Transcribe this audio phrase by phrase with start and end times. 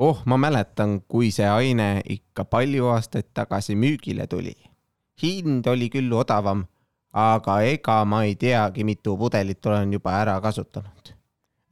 [0.00, 4.56] oh, ma mäletan, kui see aine ikka palju aastaid tagasi müügile tuli.
[5.22, 6.64] hind oli küll odavam,
[7.12, 11.12] aga ega ma ei teagi, mitu pudelit olen juba ära kasutanud.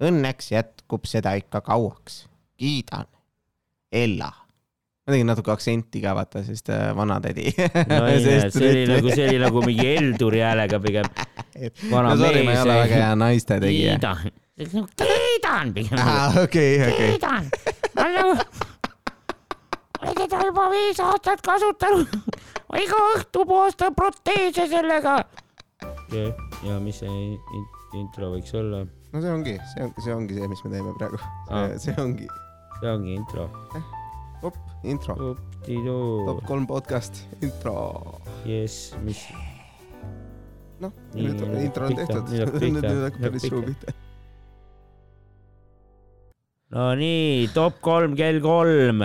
[0.05, 2.27] Õnneks jätkub seda ikka kauaks.
[2.59, 3.07] kiidan.
[3.93, 4.29] Ella.
[5.07, 7.49] ma tegin natuke aktsenti ka vaata, sest äh, vanatädi.
[7.89, 11.09] no see oli nagu, see oli nagu mingi Elduri häälega pigem.
[11.93, 13.97] vana no sorry, ma ei mees ole väga hea naiste tegija.
[13.97, 16.05] kiidan, kiidan pigem.
[16.45, 17.13] okei, okei.
[17.15, 17.49] kiidan.
[17.99, 18.35] Ma nagu,
[19.99, 22.15] olen teda juba viis aastat kasutanud.
[22.71, 25.17] ma iga õhtu puhastan proteese sellega.
[26.65, 28.85] ja mis see in- intro võiks olla?
[29.13, 31.21] no see ongi, see ongi, see ongi see, mis me teeme praegu.
[31.83, 32.29] See ongi,
[32.81, 33.49] see ongi intro.
[34.43, 35.35] op, intro.
[35.67, 37.77] top kolm podcast, intro.
[38.47, 39.25] jess, mis,
[40.81, 42.37] noh, nüüd nüüd intro on tehtud.
[42.63, 43.97] nüüd hakkab päris suu pihta.
[46.69, 46.77] pihta.
[46.77, 49.05] no nii, top kolm kell kolm.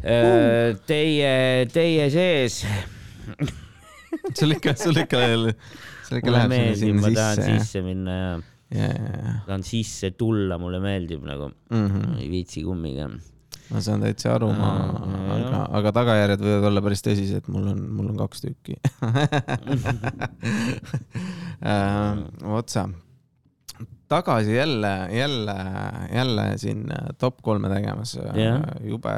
[0.00, 2.62] Teie, teie sees.
[4.34, 5.18] sul ikka, sul ikka,
[6.08, 7.58] sul ikka läheb sinna meeldib, sinna ma tahan sisse.
[7.60, 8.30] sisse minna ja
[8.70, 9.34] ja, ja, ja.
[9.46, 12.16] tahan sisse tulla, mulle meeldib nagu, Mhm.
[12.22, 13.08] ei viitsi kummiga.
[13.70, 14.70] ma saan täitsa aru, ma
[15.36, 18.74] aga, aga tagajärjed võivad olla päris tõsised, mul on, mul on kaks tükki.
[22.60, 22.88] otsa.
[24.10, 25.56] Tagasi jälle, jälle,
[26.14, 26.84] jälle siin
[27.18, 28.62] top kolme tegemas Jah..
[28.82, 29.14] jube,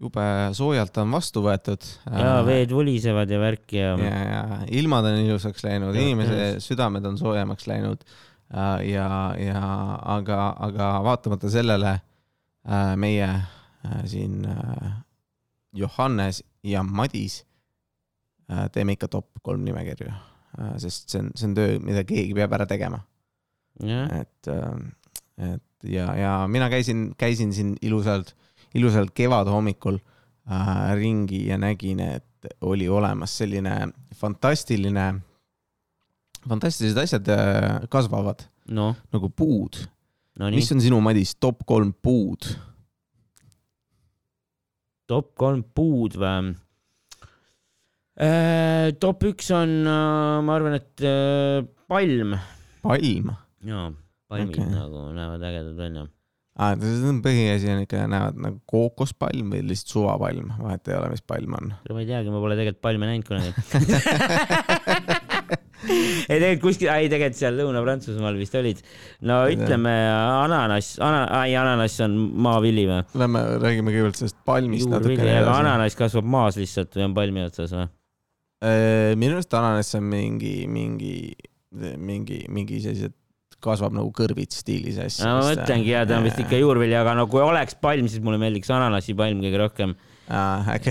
[0.00, 0.26] jube
[0.56, 1.86] soojalt on vastu võetud.
[2.08, 4.42] ja veed vulisevad ja värki ja, ja, ja
[4.80, 8.04] ilmad on ilusaks läinud, inimese südamed on soojemaks läinud.
[8.88, 9.62] ja, ja
[10.16, 11.94] aga, aga vaatamata sellele
[12.68, 14.90] äh, meie äh, siin äh,
[15.72, 17.44] Johannes ja Madis
[18.50, 22.36] äh, teeme ikka top kolm nimekirju äh,, sest see on, see on töö, mida keegi
[22.36, 23.00] peab ära tegema,
[23.80, 24.48] jah, et,
[25.38, 28.34] et ja, ja mina käisin, käisin siin ilusalt,
[28.74, 29.98] ilusalt kevadhommikul
[30.50, 35.06] äh, ringi ja nägin, et oli olemas selline fantastiline,
[36.48, 39.78] fantastilised asjad äh, kasvavad noh, nagu puud.
[40.38, 42.50] no mis, on sinu, Madis, top kolm puud?
[45.06, 46.54] top kolm puud või?
[49.02, 52.36] top üks on, ma arvan, et äh, palm.
[52.84, 53.32] palm
[53.66, 53.86] jaa,
[54.32, 54.72] palmid okay.
[54.72, 56.06] nagu näevad ägedad välja.
[56.56, 56.74] ah,.
[57.24, 61.74] põhiasi on ikka, näevad nagu kookospalm või lihtsalt suvapalm, vahet ei ole, mis palm on.
[61.88, 63.50] ma ei teagi, ma pole tegelikult palme näinud kunagi.
[66.30, 68.82] ei tegelikult kuskil, ei tegelikult seal Lõuna-Prantsusmaal vist olid.
[69.28, 73.00] no ütleme ananass, ana-, ei ananass on maavili või?
[73.22, 77.74] Lähme räägime kõigepealt sellest palmist natukene aga ananass kasvab maas lihtsalt või on palmi otsas
[77.76, 77.88] või?
[79.18, 81.16] minu arust ananass on mingi, mingi,
[81.98, 83.16] mingi, mingi sellised,
[83.62, 85.28] kasvab nagu kõrvits stiilis asja.
[85.28, 88.24] no ma mõtlengi ja ta on vist ikka juurvili, aga no kui oleks palm, siis
[88.24, 89.96] mulle meeldiks ananassipalm kõige rohkem.
[90.28, 90.90] aa, äkki.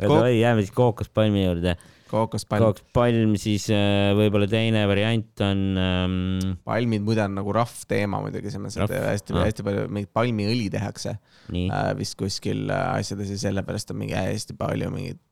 [0.00, 1.76] Davai, jääme siis kookospalmi juurde.
[2.10, 2.62] kookospalm.
[2.62, 8.52] kookospalm, siis äh, võib-olla teine variant on ähm, palmid muide on nagu rahv teema muidugi,
[8.54, 11.16] selles mõttes, et hästi hästi palju mingit palmiõli tehakse
[11.54, 11.68] nii.
[11.70, 15.22] äh, vist kuskil äh, asjades ja sellepärast on mingi hästi palju mingit.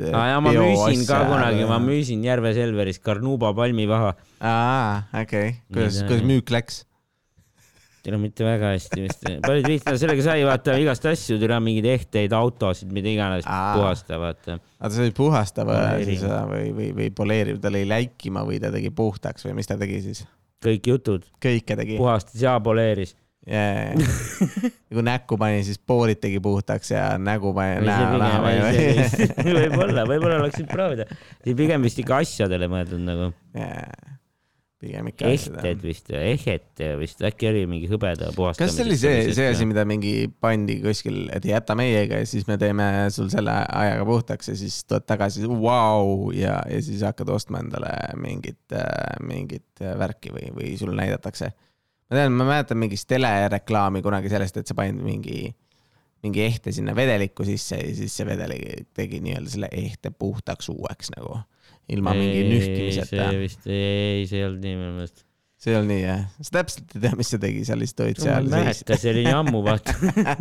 [0.00, 4.14] Aa Ah, ja ma müüsin ka kunagi, ma müüsin Järve Selveris Carnuba palmivaha.
[4.40, 6.84] aa, okei, kuidas, Mida- kuidas müük läks?
[8.08, 9.24] on mitte väga hästi vist.
[9.44, 14.58] paljud vihta, sellega sai vaata igast asju, on mingeid ehteid autosid, mida iganes puhasta, vaata.
[14.80, 16.08] aga see oli puhastav Poleeriv.
[16.08, 19.68] siis äh, või, või, või poleeriv, ta lõi läikima või ta tegi puhtaks või mis
[19.68, 20.24] ta tegi siis?
[20.64, 21.98] kõik jutud, kõike tegi.
[22.00, 23.12] puhastas ja poleeris.
[23.48, 28.60] Kui näkku pani, siis poorid tegi puhtaks ja nägu pani näo näha pani.
[29.62, 31.08] võib-olla, võib-olla oleks võinud proovida.
[31.56, 33.30] pigem vist ikka asjadele mõeldud nagu.
[34.78, 35.80] pigem ikka ehted.
[35.82, 38.68] vist, ehet vist, äkki oli mingi hõbeda puhastamine.
[38.68, 40.12] kas see oli see, see asi, mida mingi
[40.44, 44.82] pandi kuskil, et jäta meiega ja siis me teeme sul selle ajaga puhtaks ja siis
[44.84, 48.76] tuled tagasi, vau, ja, ja siis hakkad ostma endale mingit,
[49.24, 51.54] mingit värki või, või sul näidatakse.
[52.08, 55.52] Ma tean, ma mäletan mingist telereklaami kunagi sellest, et sa panid mingi,
[56.24, 61.12] mingi ehte sinna vedelikku sisse ja siis see vedelik tegi nii-öelda selle ehte puhtaks uueks
[61.16, 61.42] nagu,
[61.92, 63.40] ilma mingi nühkimiseta see.
[63.44, 65.24] vist, ei, see ei olnud nii minu meelest.
[65.60, 66.26] see ei olnud nii jah?
[66.40, 69.14] sa täpselt ei tea, mis see tegi, sa lihtsalt olid ma ei seal mäleta, see
[69.14, 69.96] oli nii ammu vaata.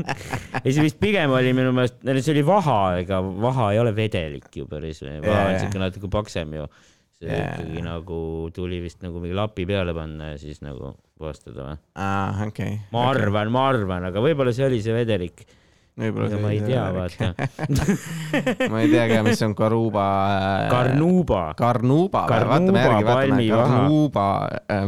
[0.63, 4.61] ei, see vist pigem oli minu meelest, see oli vaha, ega vaha ei ole vedelik
[4.61, 6.69] ju päris, vaha on siuke natuke paksem ju.
[7.17, 7.49] See Jaa.
[7.49, 8.21] ikkagi nagu
[8.53, 11.77] tuli vist nagu mingi lapi peale panna ja siis nagu puhastada või?
[11.97, 12.81] aa, okei.
[12.93, 15.45] ma arvan, ma arvan, aga võib-olla see oli see vedelik.
[15.97, 17.31] võib-olla ma ei tea, vaata.
[18.71, 20.07] ma ei tea ka, mis on Karuba.
[20.69, 23.67] Karnuba, Karnuba, vaatame Karnuba järgi, vaatame palmivaha.
[23.73, 24.27] Karnuba,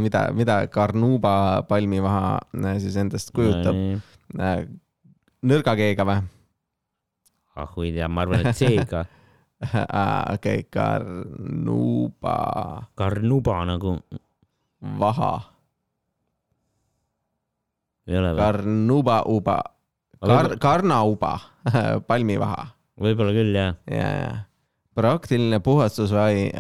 [0.05, 1.35] mida, mida Karnuba
[1.69, 2.25] palmivaha
[2.61, 3.73] äh, siis endast kujutab.
[5.41, 6.21] nõrga G-ga või?
[7.59, 9.17] ah ei tea, ma arvan, et
[9.59, 12.35] seega okei, Karnuba
[12.95, 13.95] Karnuba nagu
[14.99, 15.33] vaha,
[18.07, 18.39] ei ole või?
[18.39, 19.57] Karnuba uba,
[20.23, 21.33] Kar-, Karnauba
[22.09, 22.67] palmivaha
[22.99, 23.75] võib-olla küll jah.
[23.87, 24.31] ja, ja
[24.99, 26.51] praktiline puhastusaine,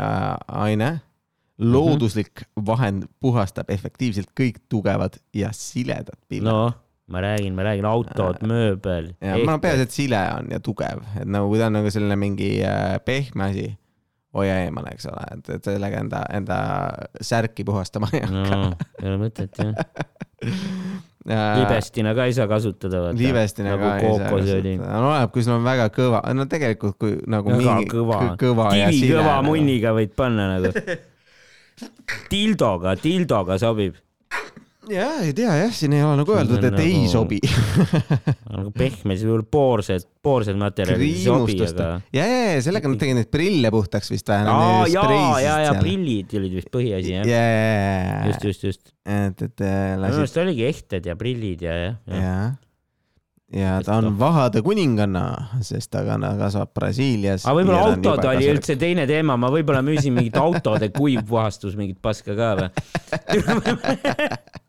[1.59, 6.88] looduslik vahend puhastab efektiivselt kõik tugevad ja siledad pillad no..
[7.09, 9.13] Ma räägin, ma räägin autod, mööbel.
[9.21, 12.17] ja ma pean, et sile on ja tugev, et nagu kui ta on nagu selline
[12.19, 13.67] mingi äh, pehme asi,
[14.35, 16.57] hoia eemale, eks ole, et, et sellega enda, enda
[17.25, 18.89] särki puhastama ei no hakka.
[19.01, 19.77] ei ole mõtet jah.
[21.29, 23.19] Äh, libestina ka ei saa kasutada vaata.
[23.19, 26.95] liivestina nagu ka ei saa kasutada, no oleneb, kui sul on väga kõva, no tegelikult
[26.97, 29.49] kui nagu väga mingi kõva kõ-, kõva ja kivi sile kõva nagu.
[29.51, 30.71] munniga võid panna nagu.
[32.31, 33.99] Dildoga, dildoga sobib.
[34.93, 37.39] jah, ei tea jah, siin ei ole nagu öeldud, et ei Nagu- sobi.
[38.55, 41.89] nagu pehme, siis võib-olla poorsed, poorsed materjalid ei sobi, aga.
[42.15, 44.53] ja, ja, ja sellega nad tegid neid prille puhtaks vist või?
[44.53, 45.03] aa, ja,
[45.43, 45.75] ja, ja.
[45.79, 47.27] prillid olid vist põhiasi jah.
[47.29, 48.83] jaa, just, just, just.
[49.05, 52.23] et, et äh, minu lasid arust oligi ehted ja prillid ja, jah, jah.
[52.23, 52.39] ja,
[53.63, 55.25] ja ta on vahade kuninganna,
[55.65, 57.45] sest ta kasvab Brasiilias.
[57.45, 62.37] aga võib-olla autod oli üldse teine teema, ma võib-olla müüsin mingit autode kuivpuhastus, mingit paska
[62.37, 62.69] ka või?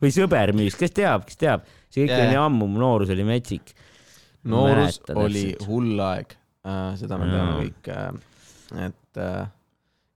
[0.00, 2.26] või sõber müüs, kes teab, kes teab, see kõik Jaa.
[2.26, 3.74] oli ammu, mu noorus oli metsik.
[4.48, 6.36] noorus mäleta oli hull aeg,
[7.00, 7.56] seda me teame Jaa.
[7.64, 7.90] kõik,
[8.88, 9.50] et äh,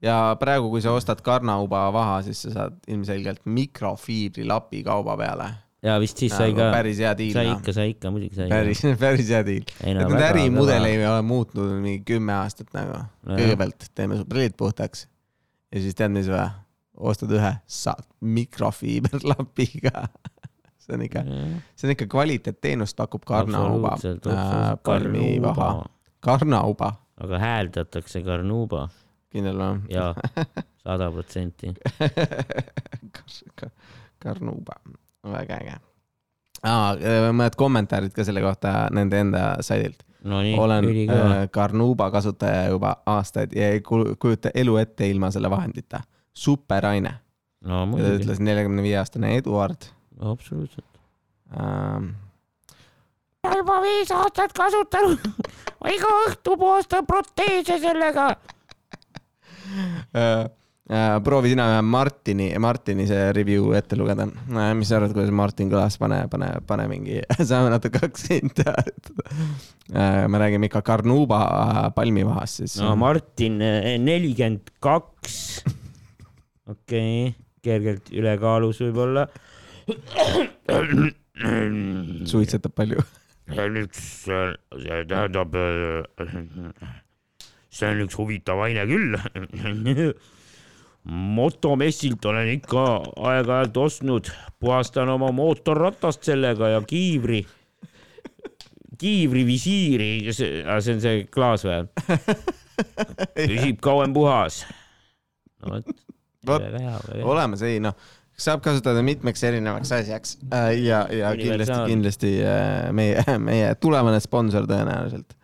[0.04, 5.50] ja praegu, kui sa ostad karnauba vaha, siis sa saad ilmselgelt mikrofiibrilapi kauba peale.
[5.84, 8.48] ja vist siis sai ka, päris hea diil sai ikka, sai ikka, muidugi sai.
[8.52, 9.64] päris, päris hea diil.
[9.82, 13.02] Et no need ärimudel ei ole muutnud mingi kümme aastat nagu.
[13.24, 13.40] Nojah.
[13.42, 15.08] kõigepealt teeme su prillid puhtaks
[15.74, 16.46] ja siis tead, mis või?
[16.96, 20.04] Ostad ühe, saad mikrofiiberlapiga.
[20.84, 21.22] see on ikka,
[21.76, 25.84] see on ikka kvaliteetteenust pakub Karnauba äh, palmivaha.,
[26.24, 28.86] Karnauba, aga hääldatakse Karnuba
[29.34, 29.80] kindel või?
[29.92, 30.12] ja
[30.84, 31.72] sada protsenti.
[34.22, 34.76] Karnuba,
[35.32, 35.74] väga äge.
[37.36, 40.04] mõned kommentaarid ka selle kohta nende enda saidilt.
[40.24, 45.28] Nonii, olen ülikõva äh, Carnuba kasutaja juba aastaid ja ei ku- kujuta elu ette ilma
[45.34, 46.00] selle vahendita.
[46.34, 47.14] superaine,
[47.64, 49.90] no muidugi, ütles neljakümne viie aastane Eduard
[50.20, 51.00] absoluutselt.
[51.58, 52.10] ähm,.
[53.44, 55.30] juba viis aastat kasutanud,
[55.94, 58.32] iga õhtu puhastan proteese sellega.
[60.14, 60.44] Äh,
[60.90, 64.72] äh, proovi sina Martini, Martini see review ette lugeda äh,.
[64.76, 70.26] mis sa arvad, kuidas Martin kõlas, pane, pane, pane mingi, saame natuke aktsenti hääletada äh,.
[70.28, 72.76] me räägime ikka Carnuba äh, palmivahast siis.
[72.82, 73.58] no Martin
[74.04, 75.64] nelikümmend kaks,
[76.66, 79.26] okei okay., kergelt ülekaalus võib-olla.
[82.30, 83.02] suitsetab palju.
[83.48, 85.58] see on üks, see tähendab,
[87.68, 89.18] see on üks huvitav aine küll.
[91.38, 92.84] motomessilt olen ikka
[93.32, 97.42] aeg-ajalt ostnud, puhastan oma mootorratast sellega ja kiivri,
[99.00, 101.82] kiivrivisiiri, see see on see klaas või?
[103.36, 104.64] püsib kauem puhas.
[105.60, 105.92] no vot,
[107.24, 107.94] Olemas, ei noh,
[108.36, 114.66] saab kasutada mitmeks erinevaks asjaks äh, ja, ja kindlasti, kindlasti äh, meie, meie tulevane sponsor
[114.70, 115.36] tõenäoliselt.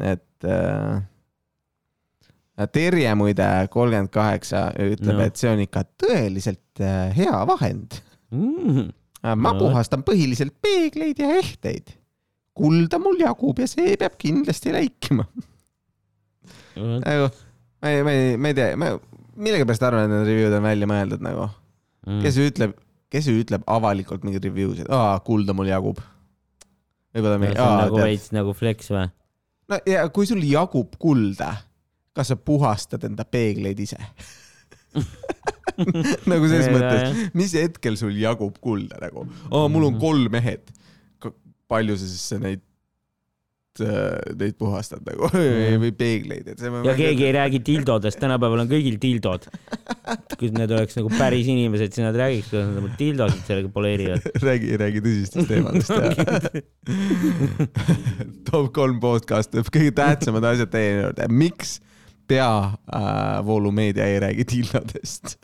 [0.00, 1.02] et äh,
[2.72, 5.24] Terje muide kolmkümmend kaheksa ütleb No.
[5.24, 7.96] et see on ikka tõeliselt äh, hea vahend.
[8.32, 8.90] Mm.
[9.24, 9.58] ma No.
[9.58, 11.96] puhastan põhiliselt peegleid ja ehteid.
[12.54, 15.24] kulda mul jagub ja see peab kindlasti läikima.
[16.76, 17.28] nagu
[17.82, 18.92] ma ei, ma ei, ma ei tea, ma
[19.36, 21.48] millegipärast arvan, et need review'd on välja mõeldud nagu
[22.22, 22.74] kes ütleb,
[23.12, 26.00] kes ütleb avalikult mingeid review sid, aa, kulda mul jagub.
[27.14, 29.06] võib-olla mingi, aa, nagu veits nagu flex või?
[29.70, 31.52] no ja kui sul jagub kulda,
[32.16, 34.00] kas sa puhastad enda peegleid ise?
[36.30, 40.74] nagu selles mõttes mis hetkel sul jagub kulda nagu, aa, mul on kolm mehed.
[41.72, 42.60] palju sa siis neid,
[43.80, 45.28] neid puhastad nagu
[45.82, 46.72] või peegleid, et see.
[46.84, 49.46] ja keegi ei räägi dildodest, tänapäeval on kõigil dildod.
[50.36, 54.28] kui need oleks nagu päris inimesed, siis nad räägiks, kuidas nad oma dildosid sellega poleerivad.
[54.48, 55.92] räägi, räägi tõsistest teemadest
[58.50, 61.78] top kolm podcast, kõige tähtsamad asjad teie juurde, miks
[62.28, 65.38] peavoolumeedia ei räägi tildodest?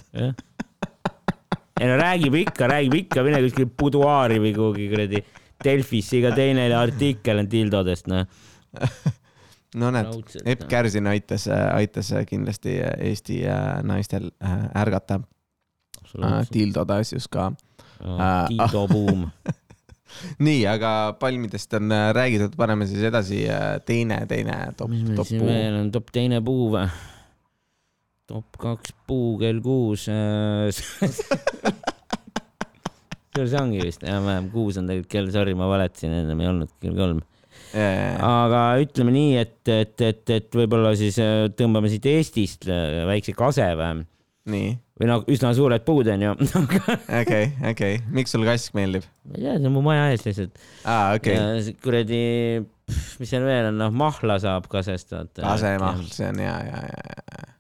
[1.78, 5.25] ei no räägib ikka, räägib ikka, mine kuskile buduaari või kuhugi kuradi
[5.65, 8.27] Delfis iga teine artikkel on dildodest, noh.
[9.81, 10.12] no näed,
[10.45, 10.69] Epp jah.
[10.71, 15.21] Kärsin aitas, aitas kindlasti Eesti äh, naistel äh, ärgata
[16.15, 17.50] äh, dildode asjus ka.
[18.49, 19.27] dildo buum.
[20.38, 23.43] nii, aga palmidest on räägitud, paneme siis edasi
[23.87, 25.47] teine, teine top, meil top puu.
[25.50, 26.87] veel on, top teine puu või?
[28.29, 30.07] top kaks puu kell kuus.
[33.47, 36.97] see ongi vist, enam-vähem kuus on tegelikult kell, sorry, ma valetasin, ennem ei olnud kell
[36.99, 37.23] kolm.
[37.75, 43.35] aga ütleme nii, et, et, et, et võib-olla siis äh, tõmbame siit Eestist äh, väikse
[43.37, 44.04] kase või,
[44.54, 46.33] nii, või no üsna suured puud onju.
[47.21, 49.07] okei, okei, miks sulle kask meeldib?
[49.28, 50.64] ma ei tea, see on mu maja ees lihtsalt.
[50.88, 52.23] aa, okei, ja kuradi,
[53.21, 55.45] mis seal veel on, noh mahla saab kasest vaata.
[55.45, 57.54] kasemahl, see on hea, hea, hea, hea.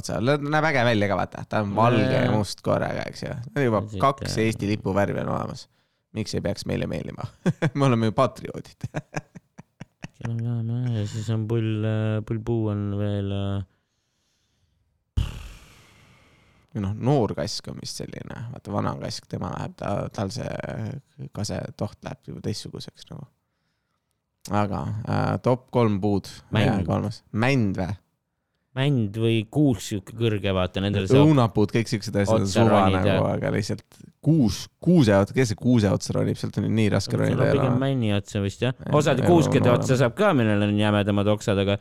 [0.00, 2.32] otse, näeb äge välja ka vaata, ta on valge ja Jaa.
[2.34, 3.34] must korraga, eks ju.
[3.64, 5.68] juba Sihuke- kaks Eesti lipu värvi on olemas.
[6.14, 7.24] miks ei peaks meile meeldima?
[7.74, 8.88] me oleme ju patrioodid.
[10.24, 11.84] ja siis on pull,
[12.26, 13.64] pullpuu on veel äh,
[16.82, 22.00] noh, noor kask on vist selline, vaata vana kask, tema läheb, ta, tal see kasetoht
[22.06, 23.26] läheb juba teistsuguseks nagu.
[24.50, 26.28] aga äh, top kolm puud.
[27.32, 27.92] Mänd või?
[28.74, 33.02] Mänd või kuusk siuke kõrge, vaata nendel õunapuud, kõik siuksed asjad on otsa suva ronida.
[33.04, 33.84] nagu, aga lihtsalt
[34.24, 38.10] kuus, kuuse, kes see kuuse otsa ronib, sealt on ju nii raske ronida pigem männi
[38.16, 41.78] otsa vist jah, ja kuuskede otsa saab ka, millel on jämedamad oksad, aga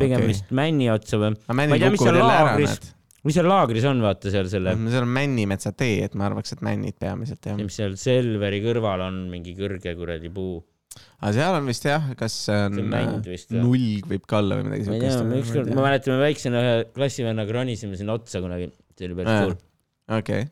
[0.00, 0.34] pigem okay.
[0.34, 1.32] vist männi otsa või.
[1.48, 2.92] ma ei tea, mis seal laagris-
[3.24, 6.64] mis seal laagris on, vaata seal selle, seal on männimetsa tee, et ma arvaks, et
[6.66, 7.56] männid peamiselt jah.
[7.56, 10.60] mis seal Selveri kõrval on mingi kõrge kuradi puu.
[11.20, 13.14] Aga seal on vist jah, kas see on jah.
[13.56, 15.38] nulg võib ka olla või midagi ma ei tea, siukest.
[15.42, 19.46] ükskord, ma mäletan, me väiksena ühe klassivennaga ronisime sinna otsa kunagi, see oli päris Aa.
[19.46, 19.56] suur.
[20.18, 20.44] okei,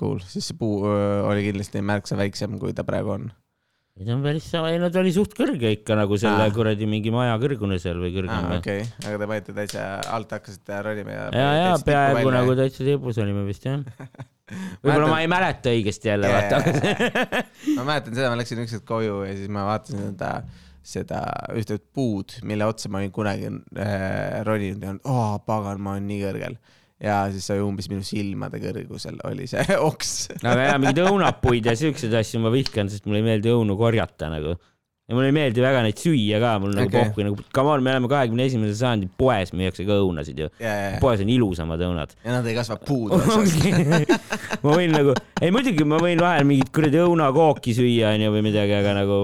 [0.00, 3.30] cool, siis see puu oli kindlasti märksa väiksem, kui ta praegu on.
[3.98, 6.54] ei ta on päris sama, ei no ta oli suht kõrge ikka nagu selle Aa.
[6.54, 8.60] kuradi mingi maja kõrgune seal või kõrgem või.
[8.60, 9.88] okei, aga te panite täitsa
[10.18, 11.26] alt hakkasite ronima ja.
[11.32, 13.82] ja, ja peaaegu nagu täitsa tibus olime vist jah.
[14.52, 17.16] võib-olla ma ei mäleta õigesti jälle Jaa, vaata.
[17.78, 20.30] ma mäletan seda, ma läksin ükskord koju ja siis ma vaatasin seda,
[20.84, 21.20] seda
[21.56, 26.08] ühte puud, mille otsa ma olin kunagi äh, roninud ja olnud, aa pagan, ma olen
[26.10, 26.58] nii kõrgel.
[27.04, 30.14] ja siis oli umbes minu silmade kõrgusel oli see oks.
[30.42, 34.30] aga ja mingeid õunapuid ja siukseid asju ma vihkan, sest mulle ei meeldi õunu korjata
[34.32, 34.58] nagu.
[35.04, 37.10] Ja mulle ei meeldi väga neid süüa ka, mul nagu okay.
[37.10, 40.48] pohhu nagu, come on, me oleme kahekümne esimesel sajandil, poes müüakse ka õunasid ju.
[40.62, 42.14] ja, ja, poes on ilusamad õunad.
[42.24, 42.78] ja nad ei kasva
[43.18, 43.58] otsas.
[44.64, 48.78] ma võin nagu, ei muidugi ma võin vahel mingit kuradi õunakooki süüa onju või midagi,
[48.78, 49.18] aga nagu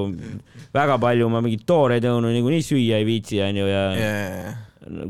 [0.76, 4.52] väga palju ma mingeid tooreid õunu niikuinii süüa ei viitsi onju ja ja,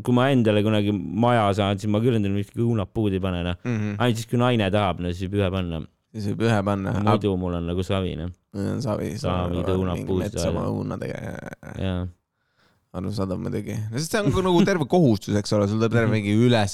[0.06, 3.58] kui ma endale kunagi maja saan, siis ma küll endale mingit õunapuud ei pane noh.
[3.66, 5.82] ainult siis, kui naine tahab, no siis võib ühe panna.
[6.14, 6.94] siis võib ühe panna.
[7.02, 10.70] muidu mul on nagu savi noh, savi, Savi, õunapuust metsama välja.
[10.74, 12.08] õunadega ja, ja, ja jaa.
[12.90, 16.72] Arusaadav muidugi, sest see on nagu terve kohustus, eks ole, sul tuleb terve mingi üles,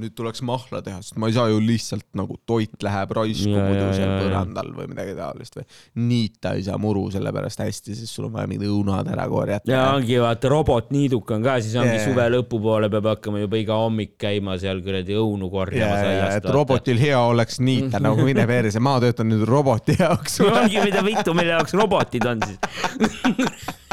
[0.00, 3.66] nüüd tuleks mahla teha, sest ma ei saa ju lihtsalt nagu toit läheb raisku Ja,
[3.66, 4.22] muidu ja, seal ja, ja.
[4.22, 5.66] põrandal või midagi taolist või
[6.08, 9.68] niita ei saa muru sellepärast hästi, siis sul on vaja mingid õunad ära korjata.
[9.68, 12.06] ja ongi vaata robotniiduk on ka, siis ongi jaa.
[12.06, 16.40] suve lõpupoole peab hakkama juba iga hommik käima seal kuradi õunu ja, korjamas ja, aiast.
[16.40, 20.40] et robotil hea oleks niita nagu mine perse, ma töötan nüüd roboti jaoks.
[20.48, 22.56] ongi, mida vittu, mille jaoks robotid on siis.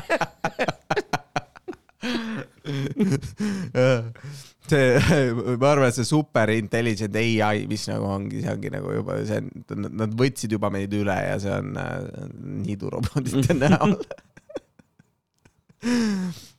[4.69, 4.99] see,
[5.61, 9.41] ma arvan, et see super intelligent ai, mis nagu ongi, see ongi nagu juba see,
[9.85, 12.27] nad võtsid juba meid üle ja see on äh,
[12.65, 13.97] niidurobotite näol.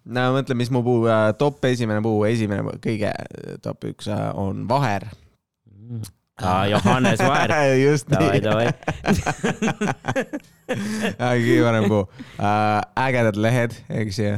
[0.07, 1.07] no mõtle, mis mu puu,
[1.41, 3.13] top esimene puu, esimene kõige
[3.65, 5.09] top üks äh, on vaher.
[6.43, 7.53] Johannes Vaher.
[7.87, 8.41] just nii,
[11.17, 12.03] kõige parem puu.
[13.01, 14.35] ägedad lehed, eks ju.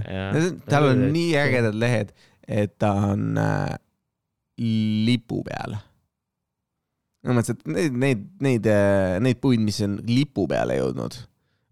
[0.70, 2.12] Tal on nii ägedad lehed,
[2.46, 3.74] et ta on äh,
[5.08, 5.74] lipu peal.
[7.26, 8.68] no mõtlesin, et neid, neid, neid,
[9.24, 11.18] neid puid, mis on lipu peale jõudnud,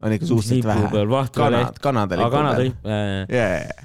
[0.04, 0.88] on ikka suhteliselt vähe.
[0.92, 2.66] peal, Vahtra kanad leht., Kanada lipu Kanada peal.
[2.73, 3.85] lipp, jaa, jajah, Aga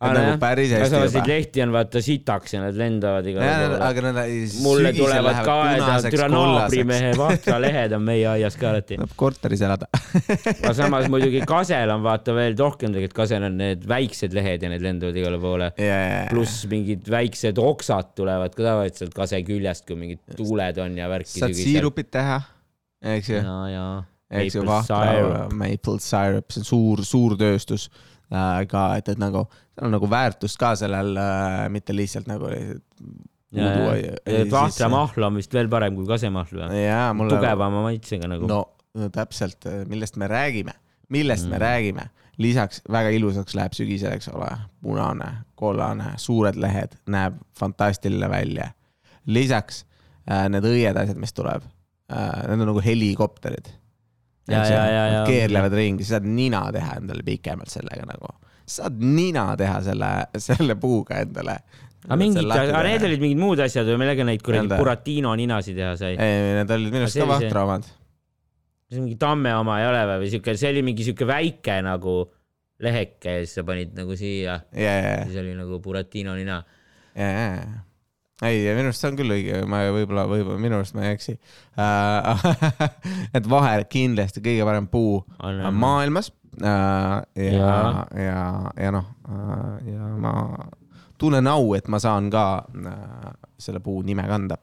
[0.00, 1.28] nagu päris hästi juba neid.
[1.28, 3.80] lehti on vaata sitaks ja nad lendavad igale poole.
[3.84, 4.20] aga nad
[4.64, 8.96] mulle tulevad ka, et türa naabrimehe Vahtra lehed on meie aias ka alati.
[8.96, 9.90] tuleb korteris elada.
[10.62, 14.72] aga samas muidugi kasel on vaata veel rohkem tegelikult, kasel on need väiksed lehed ja
[14.72, 15.72] need lendavad igale poole.
[16.32, 21.34] pluss mingid väiksed oksad tulevad ka tavaliselt kase küljest, kui mingid tuuled on ja värki.
[21.44, 22.40] saad siirupit teha,
[23.16, 23.42] eks ju.
[23.44, 23.88] ja, ja.
[24.40, 27.90] eks ju, Maple Vahtra maple syrup, see on suur, suur tööstus
[28.70, 29.44] ka, et, et nagu,
[29.74, 32.84] seal on nagu väärtust ka sellel äh,, mitte lihtsalt nagu lihtsalt
[33.50, 36.84] puudu- Vahtra mahl on vist veel parem kui kasemahl või?
[36.84, 37.34] jaa, mulle.
[37.34, 38.46] tugevama maitsega nagu.
[38.50, 38.64] no
[39.14, 40.74] täpselt, millest me räägime,
[41.08, 41.50] millest mm.
[41.50, 42.06] me räägime.
[42.40, 44.48] lisaks väga ilusaks läheb sügisel, eks ole,
[44.82, 48.70] punane, kollane, suured lehed, näeb fantastiline välja.
[49.26, 49.84] lisaks
[50.30, 51.66] äh, need õied asjad, mis tuleb
[52.12, 53.74] äh,, need on nagu helikopterid.
[54.50, 58.32] Keerlevad ringi, sa saad nina teha endale pikemalt sellega nagu.
[58.70, 61.58] Saad nina teha selle, selle puuga endale.
[62.06, 65.90] Aga mingid, aga need olid mingid muud asjad või millega neid kuradi Buratino ninasid teha
[66.00, 66.14] sai?
[66.16, 67.88] ei, need olid minu arust ka Vahtra omad.
[68.88, 72.14] see mingi Tamme oma ei ole või, või siuke, see oli mingi siuke väike nagu
[72.80, 74.56] leheke ja siis sa panid nagu siia.
[74.72, 75.26] Yeah..
[75.28, 76.62] siis oli nagu Buratino nina.
[77.12, 77.84] Yeah..
[78.46, 81.36] Ei, minu arust see on küll õige, ma võib-olla, võib-olla minu arust ma ei eksi.
[81.76, 82.44] Uh,.
[83.36, 86.32] et Vaher kindlasti kõige parem puu on, on maailmas.
[86.60, 87.74] Uh, ja, ja,
[88.18, 88.40] ja,
[88.74, 90.32] ja noh uh, ja ma
[91.20, 93.28] tunnen au, et ma saan ka äh,
[93.60, 94.56] selle puu nime kanda.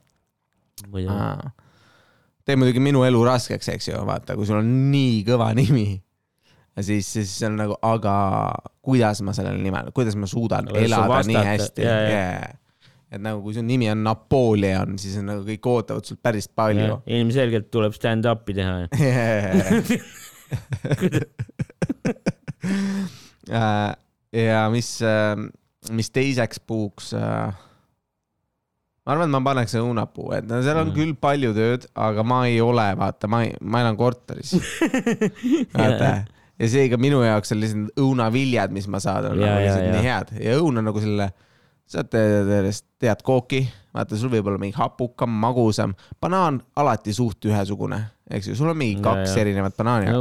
[2.47, 5.89] teeb muidugi minu elu raskeks, eks ju, vaata, kui sul on nii kõva nimi,
[6.79, 8.13] siis, siis see on nagu, aga
[8.85, 11.83] kuidas ma sellele nimele, kuidas ma suudan no, elada nii hästi?
[11.85, 12.55] Yeah,.
[13.07, 16.97] Et nagu, kui su nimi on Napoleon, siis on nagu kõik ootavad sult päris palju.
[17.07, 19.79] Ilmselgelt tuleb stand-up'i teha yeah.
[24.47, 25.35] ja mis äh,
[25.91, 27.47] mis teiseks puuks äh,
[29.07, 30.95] ma arvan, et ma paneks õunapuu, et no seal on mm.
[30.97, 34.51] küll palju tööd, aga ma ei ole, vaata, ma ei, ma elan korteris.
[35.77, 36.09] Vaata
[36.57, 39.91] ja seega minu jaoks on lihtsalt õunaviljad, mis ma saan, on ja, nagu lihtsalt ja,
[39.93, 40.33] nii head.
[40.43, 41.29] Ja õun on nagu selle,
[41.87, 42.67] sa tead,
[42.99, 43.63] tead kooki,
[43.95, 48.77] vaata, sul võib olla mingi hapukam, magusam, banaan alati suht ühesugune eks ju, sul on
[48.77, 50.11] mingi kaks ja, erinevat banaani.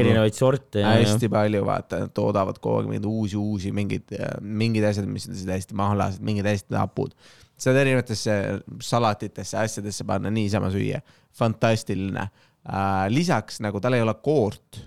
[0.00, 0.82] erinevaid sorte.
[0.82, 1.32] hästi ja.
[1.32, 5.78] palju, vaata, nad toodavad kogu aeg mingeid uusi, uusi mingeid, mingid asjad, mis on täiesti
[5.78, 7.14] mahlased, mingid hästi hapud.
[7.62, 8.38] saad erinevatesse
[8.82, 11.02] salatitesse, asjadesse panna, niisama süüa.
[11.38, 12.26] fantastiline
[12.66, 13.06] äh,.
[13.08, 14.82] lisaks nagu tal ei ole koort.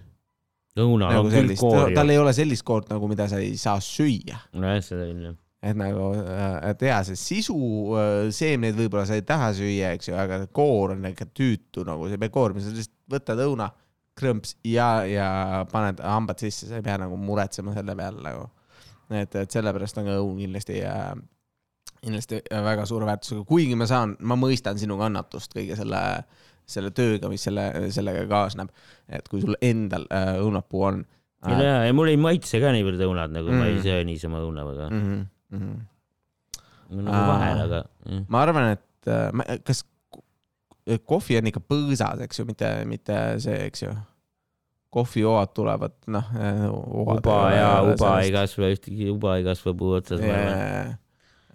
[0.76, 1.96] õuna nagu on küll koor.
[1.96, 4.44] tal ei ole sellist koort nagu, mida sa ei saa süüa.
[4.52, 7.56] nojah, seda küll jah et nagu, äh, et jaa, see sisu,
[7.98, 12.10] äh, seemneid võib-olla sa ei taha süüa, eks ju, aga koor on ikka tüütu nagu
[12.12, 13.70] see koor, mis sa lihtsalt võtad õuna,
[14.16, 15.28] krõmps ja, ja
[15.72, 18.46] paned hambad sisse, sa ei pea nagu muretsema selle peale nagu.
[19.12, 21.12] et, et sellepärast on ka õun kindlasti äh,,
[22.06, 26.00] kindlasti väga suure väärtusega, kuigi ma saan, ma mõistan sinu kannatust kõige selle,
[26.70, 28.72] selle tööga, mis selle, sellega kaasneb.
[29.10, 31.52] et kui sul endal äh, õunapuu on äh,.
[31.58, 33.62] ja, ja mul ei maitse ka niivõrd õunad, nagu mm.
[33.62, 33.88] ma ei mm.
[33.90, 35.08] söö niisama õuna väga mm.
[35.08, 35.60] -hmm mm.
[35.60, 37.04] -hmm.
[37.04, 37.84] nagu vahel, aga.
[38.28, 39.84] ma arvan, et äh, kas
[41.10, 43.94] kohvi on ikka põõsas, eks ju, mitte, mitte see, eks ju.
[44.96, 46.28] kohvijooad tulevad, noh.
[46.40, 50.96] Äh, uba ja uba ei kasva, ühtegi uba ei kasva puu otsas yeah..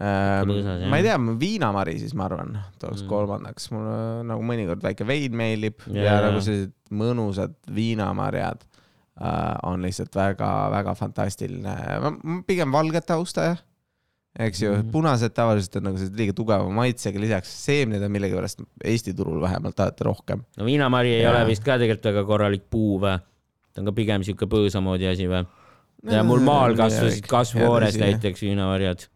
[0.01, 3.09] Ähm, põõsas, ma ei tea, viinamari siis ma arvan, tooks mm.
[3.09, 3.97] kolmandaks, mulle
[4.31, 6.07] nagu mõnikord väike vein meeldib yeah.
[6.07, 11.75] ja nagu sellised mõnusad viinamarjad äh, on lihtsalt väga-väga fantastiline.
[12.01, 13.59] ma pigem valgete austaja
[14.39, 14.93] eks ju mm, -hmm.
[14.93, 19.81] punased tavaliselt on nagu sellised liiga tugeva maitsega, lisaks seemned on millegipärast Eesti turul vähemalt
[19.81, 20.43] alati rohkem.
[20.57, 21.31] no viinamari ei ja.
[21.31, 23.19] ole vist ka tegelikult väga korralik puu või?
[23.75, 25.45] ta on ka pigem siuke põõsa moodi asi või?
[26.11, 29.07] ja mul maal kasvasid kasvuhoones näiteks viinamarjad.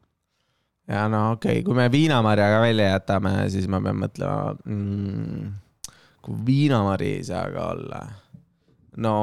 [0.88, 5.53] ja no okei okay., kui me viinamarja ka välja jätame, siis ma pean mõtlema mm,,
[6.27, 8.03] kui viinamari ei saa ka olla,
[8.96, 9.14] no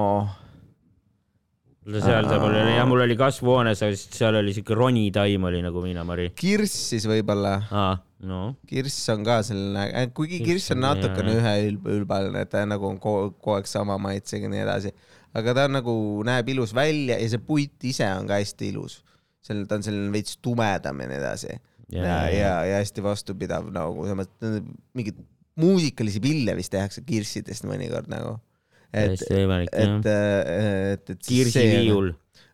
[1.81, 6.27] seal mul oli, jah, mul oli kasvuhoones, aga seal oli siuke ronitaim oli nagu viinamari.
[6.37, 7.55] kirss siis võib-olla.
[7.73, 7.95] aa,
[8.29, 8.41] no.
[8.69, 12.99] kirss on ka selline, äh, kuigi kirss, kirss on natukene üheülbaline, et ta nagu on
[13.01, 14.93] kogu aeg sama maitsega ja nii edasi.
[15.33, 15.95] aga ta nagu,
[16.27, 19.01] näeb ilus välja ja see puit ise on ka hästi ilus.
[19.41, 21.57] seal, ta on selline veits tumedam ja nii edasi.
[21.89, 24.61] ja, ja, ja, ja hästi vastupidav nagu, selles mõttes,
[24.93, 25.25] mingeid
[25.61, 28.37] muusikalisi pille vist tehakse kirssidest mõnikord nagu
[28.91, 29.97] täiesti võimalik jah.
[29.97, 31.21] et, et, et.
[31.27, 32.07] kirsiviiul.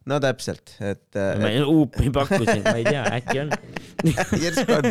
[0.08, 1.20] no täpselt, et.
[1.42, 3.50] ma huupi pakkusin, ma ei tea, äkki on
[4.46, 4.86] järsku on,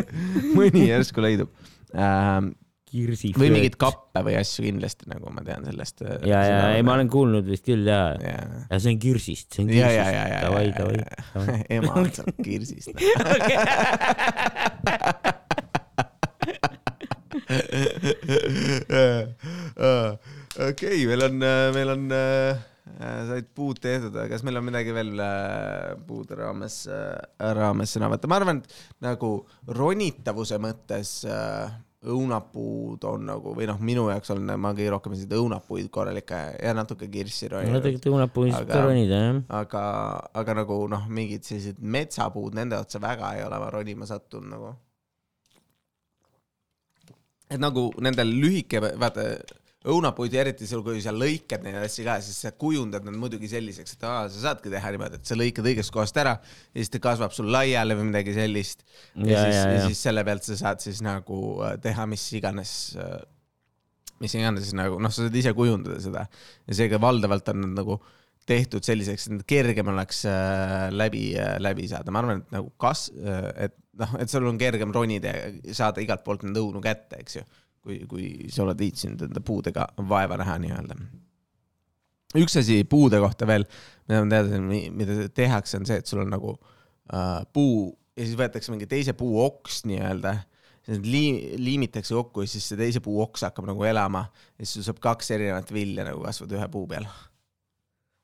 [0.57, 1.49] mõni järsku leidub
[1.95, 2.45] ähm,
[2.87, 3.41] kirsiflööt.
[3.41, 6.01] või mingeid kappe või asju kindlasti, nagu ma tean sellest.
[6.03, 8.37] Äh, ja, ja ei, ma olen kuulnud vist küll ja, ja.,
[8.69, 9.99] ja see on kirsist, see on kirsist.
[10.45, 10.97] davai, davai.
[11.77, 12.87] ema saab kirsist
[20.57, 21.37] okei okay,, meil on,
[21.75, 22.65] meil on äh,
[23.29, 27.17] said puud tehtud, aga kas meil on midagi veel äh, puude raames äh,,
[27.57, 29.33] raames sõna võtta, ma arvan, et nagu
[29.77, 31.75] ronitavuse mõttes äh,
[32.07, 36.73] õunapuud on nagu või noh, minu jaoks on, ma kõige rohkem selliseid õunapuid korralikke ja
[36.77, 37.73] natuke kirssi roninud.
[37.73, 39.39] no tegelikult õunapuid saab ka ronida jah.
[39.59, 39.85] aga,
[40.41, 44.73] aga nagu noh, mingid sellised metsapuud, nende otsa väga ei ole ma ronima sattunud nagu.
[47.49, 49.31] et nagu nendel lühike, vaata
[49.91, 53.49] õunapuid ja eriti sul, kui sa lõikad neid asju ka, siis sa kujundad nad muidugi
[53.51, 56.91] selliseks, et aa, sa saadki teha niimoodi, et sa lõikad õigest kohast ära ja siis
[56.93, 58.85] ta kasvab sul laiali või midagi sellist.
[59.15, 62.71] ja, siis, ja, ja siis selle pealt sa saad siis nagu äh, teha mis iganes,
[63.01, 63.19] äh,
[64.23, 66.27] mis iganes nagu noh, sa saad ise kujundada seda.
[66.67, 68.01] Ja seega valdavalt on nad nagu
[68.47, 71.29] tehtud selliseks, et kergem oleks äh, läbi,
[71.63, 73.09] läbi saada, ma arvan, et nagu kas-,
[73.59, 77.41] et noh, et sul on kergem ronida ja saada igalt poolt neid õunu kätte, eks
[77.41, 77.47] ju
[77.87, 80.97] kui, kui sa oled viitsinud enda puudega vaeva näha nii-öelda.
[82.37, 83.65] üks asi puude kohta veel,
[84.09, 84.67] mida ma teadsin,
[84.99, 86.53] mida tehakse, on see, et sul on nagu
[87.13, 90.35] äh, puu ja siis võetakse mingi teise puu oks nii-öelda
[91.03, 94.25] liim, liimitakse kokku ja siis see teise puu oks hakkab nagu elama
[94.57, 97.07] ja siis sul saab kaks erinevat vilja nagu kasvada ühe puu peal.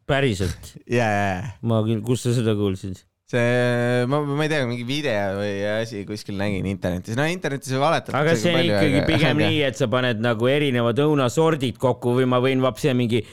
[0.08, 1.56] päriselt yeah.?
[1.62, 3.04] ma küll, kus sa seda kuulsid?
[3.34, 8.19] See, ma, ma ei tea, mingi video või asi kuskil nägin internetis, no internetis valetatakse.
[8.19, 9.08] aga see on ikkagi aga...
[9.10, 13.24] pigem nii, et sa paned nagu erinevad õunasordid kokku või ma võin vapsi mingi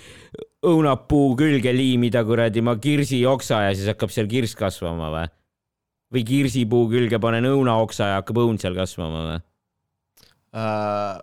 [0.66, 5.30] õunapuu külge liimida kuradi ma kirsioksa ja siis hakkab seal kirss kasvama või?
[6.10, 9.40] või kirsipuu külge panen õunaoksa ja hakkab õun seal kasvama või
[10.56, 11.18] uh...?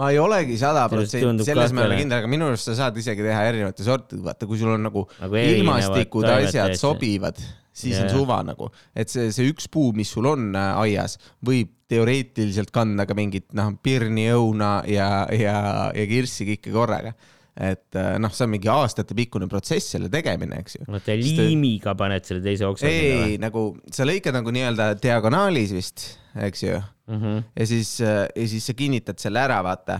[0.00, 2.96] ma ei olegi sada protsenti, selles ma ei ole kindel, aga minu arust sa saad
[2.96, 7.36] isegi teha erinevate sortide, vaata, kui sul on nagu, nagu ilmastikud, asjad sobivad
[7.80, 8.06] siis yeah.
[8.06, 12.70] on suva nagu, et see, see üks puu, mis sul on äh, aias, võib teoreetiliselt
[12.70, 15.58] kanda ka mingit noh, pirni, õuna ja, ja,
[15.96, 17.16] ja kirssi kõike korraga
[17.60, 20.86] et äh, noh, see on mingi aastatepikkune protsess selle tegemine, eks ju.
[20.86, 26.06] oota, liimiga paned selle teise oksa ei, nagu sa lõikad nagu nii-öelda diagonaalis vist,
[26.46, 27.18] eks ju mm.
[27.18, 27.42] -hmm.
[27.58, 29.98] ja siis, äh, ja siis sa kinnitad selle ära, vaata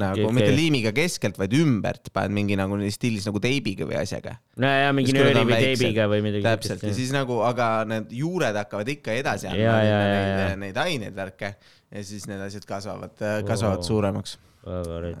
[0.00, 4.36] nagu okay, mitte liimiga keskelt, vaid ümbert paned mingi nagu stiilis nagu teibiga või asjaga.
[4.62, 6.44] no ja mingi nööri või teibiga või midagi.
[6.46, 11.54] täpselt ja siis nagu, aga need juured hakkavad ikka edasi andma neid, neid aineid, värke
[11.54, 13.88] ja siis need asjad kasvavad, kasvavad oh.
[13.88, 14.38] suuremaks.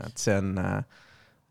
[0.08, 0.76] et see on äh,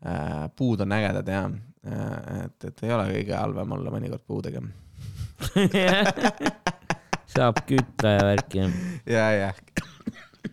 [0.04, 4.64] äh,, puud on ägedad ja äh,, et, et ei ole kõige halvem olla mõnikord puudega
[7.34, 8.66] saab kütta ja värki.
[9.16, 9.50] ja, ja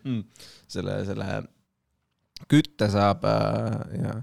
[0.74, 1.28] selle, selle
[2.52, 4.18] kütte saab äh, ja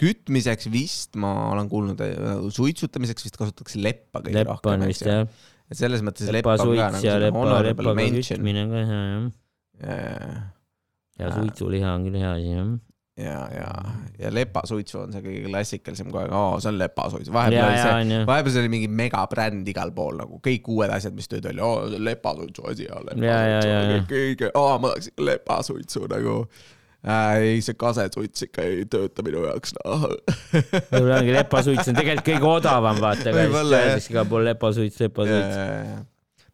[0.00, 4.74] kütmiseks vist ma olen kuulnud, äh, suitsutamiseks vist kasutatakse leppa kõige leppa rohkem.
[4.74, 5.22] leppa on vist jah.
[5.70, 9.30] et selles mõttes lepa on ka nagu lepa, lepaga kütmine on ka hea jah.
[9.86, 10.44] ja, ja,
[11.22, 12.76] ja suitsuliha on küll hea asi jah.
[13.16, 13.68] Ja, ja,
[14.20, 18.18] ja lepasuitsu on see kõige klassikalisem kogu aeg, aa, see on lepasuitsu, vahepeal oli see,
[18.28, 21.86] vahepeal see oli mingi megabränd igal pool nagu kõik uued asjad, mis tulid välja, aa,
[21.88, 26.34] see on lepasuitsu asi, aa, lepasuitsu, kõige, aa, ma tahaks lepasuitsu nagu.
[27.04, 30.08] Ei, see kasesuits ikka ei tööta minu jaoks, noh.
[30.90, 33.34] võib-olla ongi lepasuits on tegelikult kõige odavam, vaata,
[33.96, 35.58] siis igal pool lepasuits, lepasuits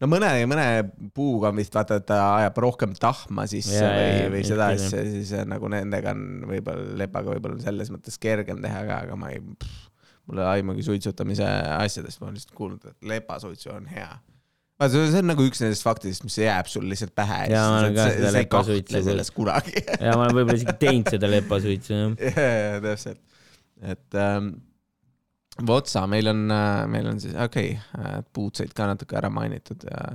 [0.03, 0.67] no mõne, mõne
[1.15, 5.05] puuga on vist vaata, et ta ajab rohkem tahma sisse ja, või, või seda asja,
[5.07, 9.41] siis nagu nendega on võib-olla lepaga võib-olla selles mõttes kergem teha ka, aga ma ei,
[9.41, 11.47] mul ei ole aimugi suitsutamise
[11.79, 14.11] asjadest, ma olen lihtsalt kuulnud, et lepasuitsu on hea
[14.83, 17.45] vaata, see on nagu üks nendest faktidest, mis jääb sul lihtsalt pähe.
[17.53, 19.05] ja ma olen ka seda lepasuitsu.
[19.07, 22.18] selles kunagi ja ma olen võib-olla isegi teinud seda lepasuitsu, jah.
[22.27, 23.23] ja, ja täpselt,
[23.95, 24.53] et ähm,
[25.68, 29.29] Votsa, meil on, äh, meil on siis, okei okay,, äh, puud said ka natuke ära
[29.33, 30.14] mainitud ja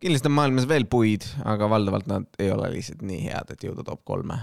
[0.00, 3.84] kindlasti on maailmas veel puid, aga valdavalt nad ei ole lihtsalt nii head, et jõuda
[3.86, 4.38] top kolme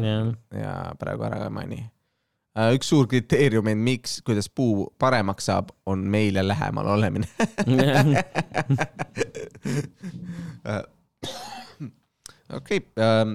[0.00, 0.30] yeah..
[0.56, 1.93] ja praegu ära ka ei maini Äh,
[2.74, 7.28] üks suur kriteerium, et miks, kuidas puu paremaks saab, on meile lähemal olemine.
[10.64, 10.80] Äh,
[12.56, 13.34] okei okay, ähm,,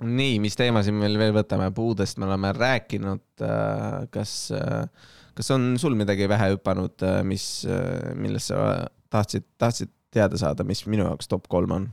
[0.00, 3.24] nii, mis teemasid me veel võtame, puudest me oleme rääkinud.
[3.42, 4.86] Äh,, kas äh,,
[5.34, 10.66] kas on sul midagi pähe hüpanud, äh, mis äh,, millest sa tahtsid, tahtsid teada saada,
[10.66, 11.88] mis minu jaoks top kolm on?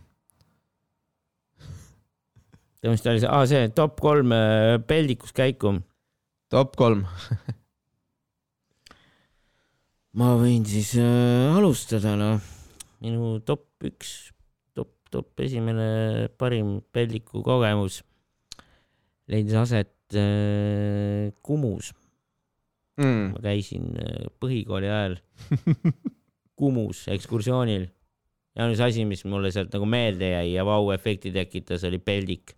[2.85, 5.79] Mis ta oli see see top kolm äh, peldikus käiku.
[6.49, 7.05] top kolm.
[10.17, 12.41] Ma võin siis äh, alustada, noh.
[13.01, 14.33] minu top üks,
[14.77, 18.01] top, top esimene parim peldiku kogemus
[19.27, 21.93] leidis aset äh, Kumus.
[22.97, 23.35] Mm..
[23.35, 25.19] ma käisin äh, põhikooli ajal
[26.57, 27.85] Kumus ekskursioonil.
[28.57, 32.55] Ja ainus asi, mis mulle sealt nagu meelde jäi ja vau-efekti tekitas, oli peldik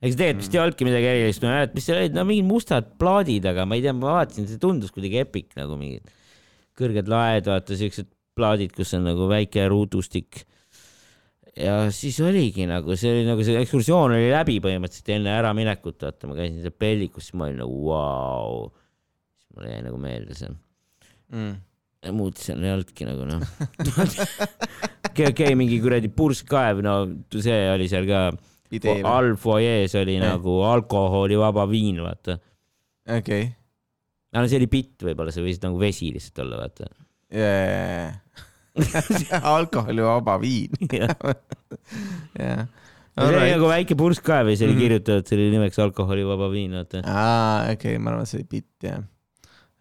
[0.00, 2.48] eks tegelikult vist ei olnudki midagi erilist, ma ei mäleta, mis seal olid, no mingid
[2.48, 6.08] mustad plaadid, aga ma ei tea, ma vaatasin, see tundus kuidagi epic nagu mingid
[6.80, 8.08] kõrged laed, vaata siuksed
[8.38, 10.44] plaadid, kus on nagu väike ruudustik.
[11.60, 16.30] ja siis oligi nagu, see oli nagu see ekskursioon oli läbi põhimõtteliselt enne äraminekut, vaata,
[16.30, 18.70] ma käisin seal peldikus, siis ma olin nagu vau.
[19.36, 20.54] siis mulle jäi nagu meelde see.
[21.34, 21.58] Mm.
[22.00, 23.44] Ja muud seal ei olnudki nagu noh.
[25.10, 27.02] Okei okay,, mingi kuradi purskkaev, no
[27.34, 28.30] see oli seal ka
[29.04, 30.34] all fuajees oli yeah.
[30.34, 32.38] nagu alkoholivaba viin, vaata.
[33.06, 33.48] okei okay..
[34.36, 36.90] no see oli bitt, võib-olla see võis nagu vesi lihtsalt olla, vaata
[37.34, 38.20] yeah.
[39.56, 40.76] alkoholivaba viin.
[42.38, 42.66] jah
[43.20, 44.82] see oli nagu väike purskkaev ja siis oli mm.
[44.84, 47.02] kirjutatud, see oli nimeks alkoholivaba viin, vaata.
[47.04, 49.02] aa, okei okay,, ma arvan, et see oli bitt, jah.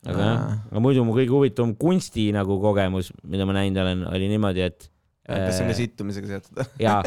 [0.08, 4.32] aga jah, aga muidu mu kõige huvitavam kunsti nagu kogemus, mida ma näinud olen, oli
[4.32, 4.89] niimoodi, et.
[5.30, 6.62] Kas see on ka äh, sittumisega seotud?
[6.86, 7.00] jaa,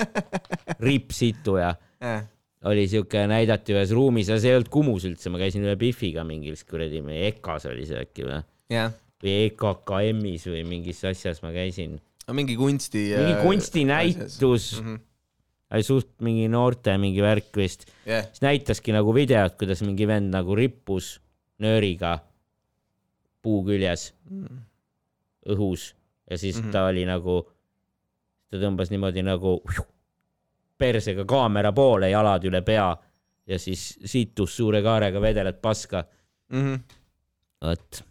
[0.83, 1.73] rippsittuja
[2.05, 2.25] äh.
[2.71, 6.27] oli siuke, näidati ühes ruumis ja see ei olnud Kumus üldse, ma käisin ühe Biffiga
[6.29, 8.43] mingis kuradi, EKA-s oli see äkki või?
[9.23, 12.01] või EKKM-is või mingis asjas ma käisin.
[12.33, 13.09] mingi kunsti.
[13.15, 14.85] mingi äh, kunstinäitus mm.
[14.87, 15.09] -hmm
[15.81, 18.27] suht mingi noorte mingi värk vist yeah..
[18.29, 21.15] siis näitaski nagu videot, kuidas mingi vend nagu rippus
[21.65, 22.19] nööriga
[23.41, 24.61] puu küljes mm.
[25.55, 25.93] õhus
[26.31, 26.73] ja siis mm -hmm.
[26.73, 27.43] ta oli nagu,
[28.53, 29.57] ta tõmbas niimoodi nagu
[30.83, 32.91] persega kaamera poole, jalad üle pea
[33.49, 36.05] ja siis situs suure kaarega vedeled paska
[36.53, 36.65] mm.
[36.65, 36.83] -hmm.
[37.67, 38.03] vot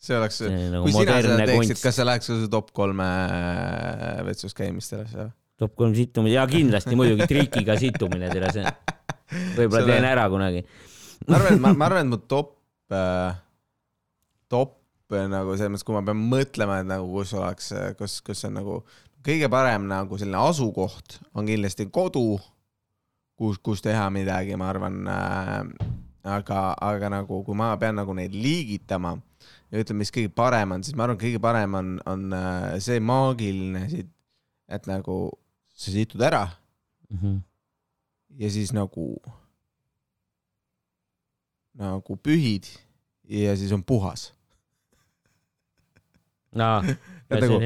[0.00, 0.40] see oleks,
[0.72, 3.06] nagu kui sina seda teeksid, kas sa läheks ka top kolme
[4.26, 5.30] vetsus käimistele või?
[5.60, 8.70] top kolm sittumine ja kindlasti muidugi trikiga sittumine, tere see.
[9.58, 10.64] võib-olla teen ära kunagi.
[11.28, 12.54] ma arvan, et ma, ma arvan, et mu top
[12.96, 13.36] äh,,
[14.48, 14.78] top
[15.12, 18.46] äh, nagu selles mõttes, kui ma pean mõtlema, et nagu kus oleks, äh, kus, kus
[18.48, 18.80] on nagu
[19.24, 22.38] kõige parem nagu selline asukoht on kindlasti kodu,
[23.38, 25.64] kus, kus teha midagi, ma arvan äh,.
[26.24, 29.14] aga, aga nagu, kui ma pean nagu neid liigitama
[29.70, 33.00] ja ütleme, mis kõige parem on, siis ma arvan, kõige parem on, on äh, see
[33.00, 34.10] maagiline siit,
[34.70, 35.22] et nagu
[35.74, 36.44] sa situd ära
[37.08, 37.18] mm.
[37.18, 37.38] -hmm.
[38.42, 39.14] ja siis nagu,
[41.74, 42.68] nagu pühid
[43.24, 44.32] ja siis on puhas.
[46.58, 46.82] aa,
[47.30, 47.60] see nagu,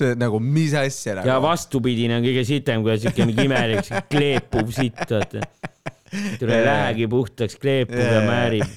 [0.00, 1.30] see nagu, mis asja nagu.
[1.30, 5.44] ja vastupidine on kõige sitem, kui on siuke mingi imelik kleepuv sitt, vaata.
[6.40, 8.68] tule lähegi puhtaks, kleepub ja määrib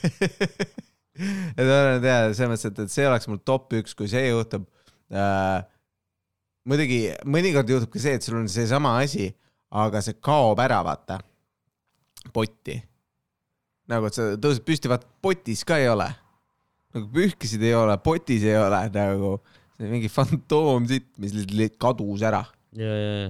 [1.22, 4.65] et et jaa, selles mõttes, et, et see oleks mul top üks, kui see juhtub
[5.13, 5.62] äh,
[6.67, 9.30] muidugi mõnikord juhtub ka see, et sul on seesama asi,
[9.72, 11.20] aga see kaob ära, vaata,
[12.36, 12.78] potti.
[13.91, 16.08] nagu, et sa tõused püsti, vaata, potis ka ei ole.
[16.96, 19.38] nagu pühkisid ei ole, potis ei ole, nagu
[19.89, 22.44] mingi fantoomsitt, mis lihtsalt kadus ära.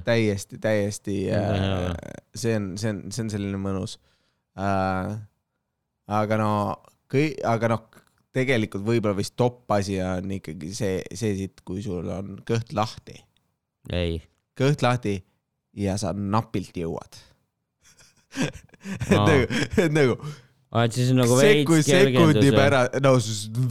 [0.05, 1.95] täiesti, täiesti, äh,
[2.37, 3.95] see on, see on, see on selline mõnus
[4.53, 5.15] äh,.
[6.11, 6.51] aga no,
[7.49, 7.87] aga noh,
[8.35, 13.17] tegelikult võib-olla vist top asi on ikkagi see, see siit, kui sul on kõht lahti.
[13.89, 14.21] ei.
[14.59, 15.17] kõht lahti
[15.73, 17.17] ja sa napilt jõuad
[19.11, 19.45] et nagu,
[19.81, 20.15] et nagu
[20.71, 22.29] et siis nagu veits kergendus.
[22.31, 23.11] sekundi pärast, no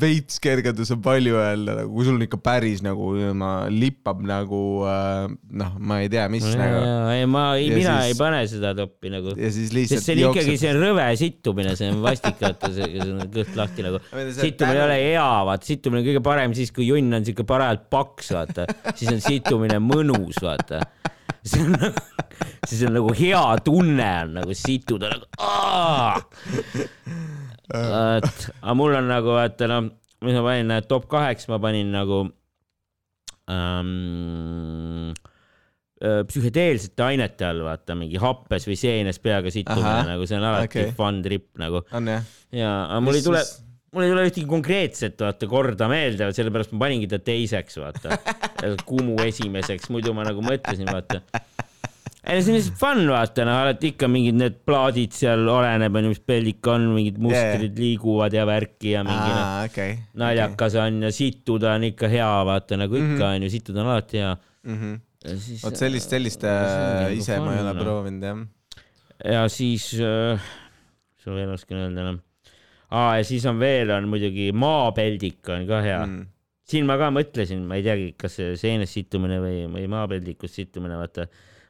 [0.02, 4.60] veits kergendus on palju öelda, nagu kui sul on ikka päris nagu ma lippab nagu
[4.84, 5.30] äh,
[5.62, 6.82] noh, ma ei tea, mis ja, nagu.
[7.14, 9.32] ei, ma, mina siis, ei pane seda toppi nagu.
[9.32, 9.96] ja siis lihtsalt.
[9.96, 10.42] sest see on jookseb...
[10.44, 14.04] ikkagi, see on rõve sittumine, see on vastik, vaata, see on kõht lahti nagu.
[14.36, 17.88] sittumine ei ole hea, vaata, sittumine on kõige parem siis, kui junn on siuke parajalt
[17.88, 20.84] paks, vaata, siis on sittumine mõnus, vaata
[21.44, 22.02] see on nagu,
[22.66, 25.28] siis on nagu hea tunne on nagu situda nagu.
[27.70, 28.28] et,
[28.60, 29.88] aga mul on nagu, et noh,
[30.26, 32.20] mis ma panin, top kaheks ma panin nagu
[33.50, 35.12] ähm,
[36.02, 40.70] äh, psühhedeelsete ainete all, vaata mingi happes või seenes peaga situmine, nagu see on alati
[40.70, 40.94] okay.
[40.98, 41.84] fun trip nagu.
[42.54, 43.44] ja, aga mul ei tule
[43.90, 48.18] mul ei tule ühtegi konkreetset, vaata, korda meelde, sellepärast ma paningi ta teiseks, vaata.
[48.88, 51.22] Kumu esimeseks, muidu ma nagu mõtlesin, vaata.
[52.20, 56.12] Ei, see on lihtsalt fun, vaata, noh, alati ikka mingid need plaadid seal oleneb, onju,
[56.12, 57.80] mis peldik on, mingid mustrid yeah.
[57.80, 60.86] liiguvad ja värki ja mingi ah, noh okay, naljakas okay.
[60.86, 64.24] on ja situda on ikka hea, vaata, nagu ikka onju mm -hmm., situda on alati
[64.24, 64.80] hea mm.
[64.80, 65.60] -hmm.
[65.64, 66.56] vot sellist, sellist äh,
[67.02, 67.84] nagu ise fun, ma ei ole no.
[67.84, 68.42] proovinud, jah.
[69.36, 70.50] ja siis äh,,
[71.16, 72.26] mis ma veel oskan öelda, noh
[72.90, 76.26] aa, ja siis on veel, on muidugi maapeldik on ka hea mm.
[76.70, 80.98] siin ma ka mõtlesin, ma ei teagi, kas see seenest sittumine või, või maapeldikus sittumine,
[80.98, 81.28] vaata.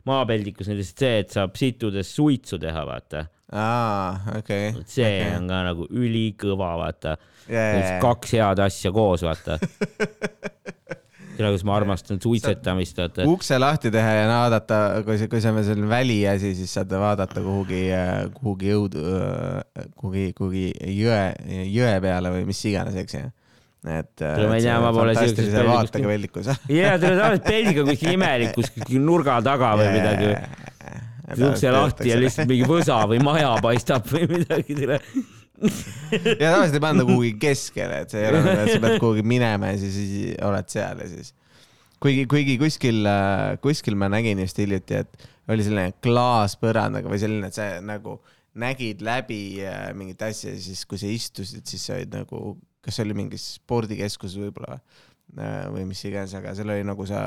[0.09, 3.27] Maapeldikus on lihtsalt see, et saab situdes suitsu teha, vaata.
[3.53, 4.85] aa, okei okay..
[4.87, 5.37] see okay.
[5.37, 7.17] on ka nagu ülikõva, vaata
[7.49, 7.99] yeah..
[8.03, 9.59] kaks head asja koos, vaata
[11.41, 13.25] kus ma armastan suitsetamist, vaata.
[13.31, 17.41] ukse lahti teha ja vaadata, kui see, kui see on selline väliasi, siis saad vaadata
[17.45, 17.87] kuhugi,
[18.37, 19.05] kuhugi jõudu,
[19.97, 20.67] kuhugi, kuhugi
[21.01, 21.23] jõe,
[21.73, 23.31] jõe peale või mis iganes, eks ju
[23.89, 24.23] et.
[24.23, 26.53] ma ei tea, ma pole siukses vaatega peldikus.
[26.69, 30.33] jaa, tere, tavaliselt peldiga kuskil imelikus, kuskil nurga taga või midagi.
[31.47, 34.99] ukse lahti ja lihtsalt mingi võsa või maja paistab või midagi, tere
[36.41, 39.25] ja tavaliselt ei panda kuhugi keskele, et see ei ole nagu, et sa pead kuhugi
[39.27, 41.35] minema ja siis oled seal ja siis.
[42.01, 43.09] kuigi, kuigi kuskil,
[43.65, 48.19] kuskil ma nägin just hiljuti, et oli selline klaaspõrandaga või selline, et sa nagu
[48.61, 52.97] nägid läbi äh, mingit asja ja siis, kui sa istusid, siis sa olid nagu, kas
[52.97, 57.25] see oli mingis spordikeskuses võib-olla äh, või mis iganes, aga seal oli nagu sa,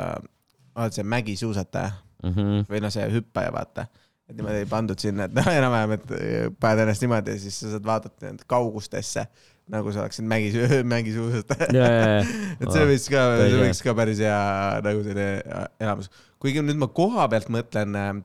[0.73, 1.91] oled see mägisuusataja
[2.23, 2.65] mm -hmm.
[2.69, 3.87] või noh, see hüppaja, vaata
[4.29, 6.13] et niimoodi ei pandud sinna, et noh, enam-vähem, et
[6.61, 9.25] paned ennast niimoodi ja siis sa saad vaadata kaugustesse
[9.73, 10.55] nagu sa oleksid mägis,
[10.93, 11.87] mägisuusataja.
[12.61, 14.39] et see võiks ka, see võiks ka päris hea
[14.83, 16.09] nagu selline elamus.
[16.41, 18.23] kuigi nüüd ma koha pealt mõtlen,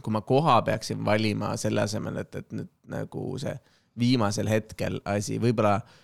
[0.00, 3.54] kui ma koha peaksin valima selle asemel, et, et nüüd nagu see
[3.98, 5.98] viimasel hetkel asi, võib-olla äh,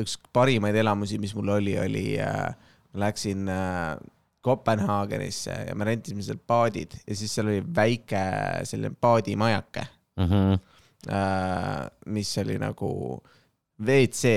[0.00, 2.54] üks parimaid elamusi, mis mul oli, oli äh,,
[2.98, 3.94] läksin äh,
[4.40, 8.22] Kopenhaagenisse ja me rentisime seal paadid ja siis seal oli väike
[8.64, 9.84] selline paadimajake
[10.16, 10.58] mm, -hmm.
[11.12, 12.90] äh, mis oli nagu
[13.80, 14.32] WC,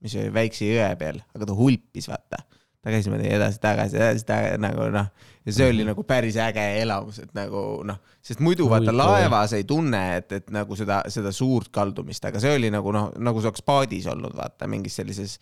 [0.00, 2.44] mis oli väikse jõe peal, aga ta hulpis, vaata.
[2.80, 5.08] Ta käis niimoodi edasi-tagasi, edasi-tagasi nagu noh,
[5.44, 9.66] ja see oli nagu päris äge elamus, et nagu noh, sest muidu vaata laevas ei
[9.68, 13.52] tunne, et, et nagu seda, seda suurt kaldumist, aga see oli nagu noh, nagu see
[13.52, 15.36] oleks paadis olnud, vaata mingis sellises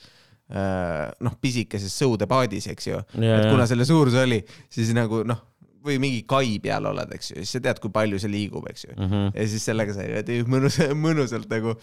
[0.50, 3.04] äh, noh, pisikeses sõudepaadis, eks ju.
[3.22, 5.46] et kuna selle suurus oli, siis nagu noh
[5.88, 8.88] või mingi kai peal oled, eks ju, siis sa tead, kui palju see liigub, eks
[8.88, 9.06] ju mm.
[9.08, 9.30] -hmm.
[9.34, 11.76] ja siis sellega sai mõnus, mõnusalt nagu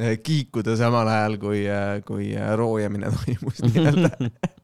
[0.00, 4.12] äh, kiikuda samal ajal, kui, äh, kui roojamine toimus nii-öelda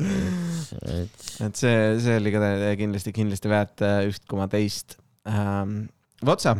[0.00, 2.40] et see, see oli ka
[2.78, 5.86] kindlasti, kindlasti väärt üht koma teist ähm,.
[6.24, 6.56] Votsa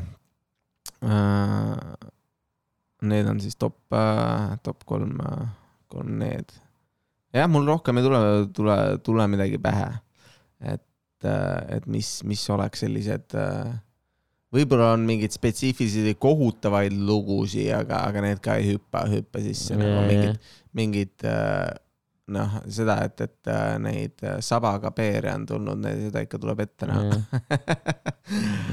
[1.02, 1.76] äh,.
[3.06, 5.44] Need on siis top äh,, top kolm äh,,
[5.92, 6.56] kolm need.
[7.36, 8.20] jah, mul rohkem ei tule,
[8.56, 9.92] tule, tule midagi pähe
[10.60, 13.72] et, äh, et mis, mis oleks sellised, äh,
[14.54, 20.06] võib-olla on mingeid spetsiifilisi kohutavaid lugusid, aga, aga need ka ei hüppa, hüppa sisse nagu
[20.08, 21.68] mingid, mingid äh,
[22.34, 23.50] noh, seda, et, et
[23.82, 27.20] neid sabaga peere on tulnud, seda ikka tuleb ette näha.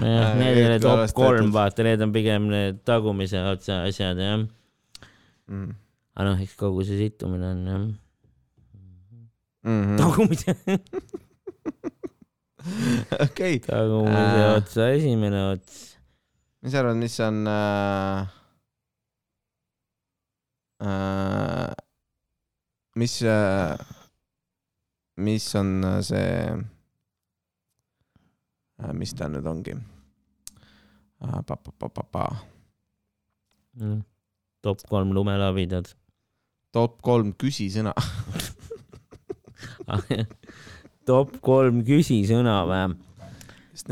[0.01, 4.39] nojah, need ei ole top kolm, vaata, need on pigem need tagumise otsa asjad, jah
[4.41, 5.75] mm..
[6.15, 7.83] aga noh, eks kogu see sittumine on jah
[9.63, 9.97] mm -hmm.
[9.97, 10.55] tagumise
[13.25, 13.59] okei.
[13.59, 15.97] tagumise äh, otsa esimene ots.
[16.61, 18.27] mis sa arvad, mis on äh,,
[20.81, 21.73] äh,
[22.95, 23.77] mis äh,,
[25.17, 26.53] mis on see
[28.79, 29.75] äh,, mis ta nüüd ongi
[31.23, 31.41] äh,?
[33.73, 34.03] Mm.
[34.62, 35.89] top kolm lumelabidad.
[36.71, 37.93] top kolm küsisõna
[41.10, 42.93] top kolm küsisõna või?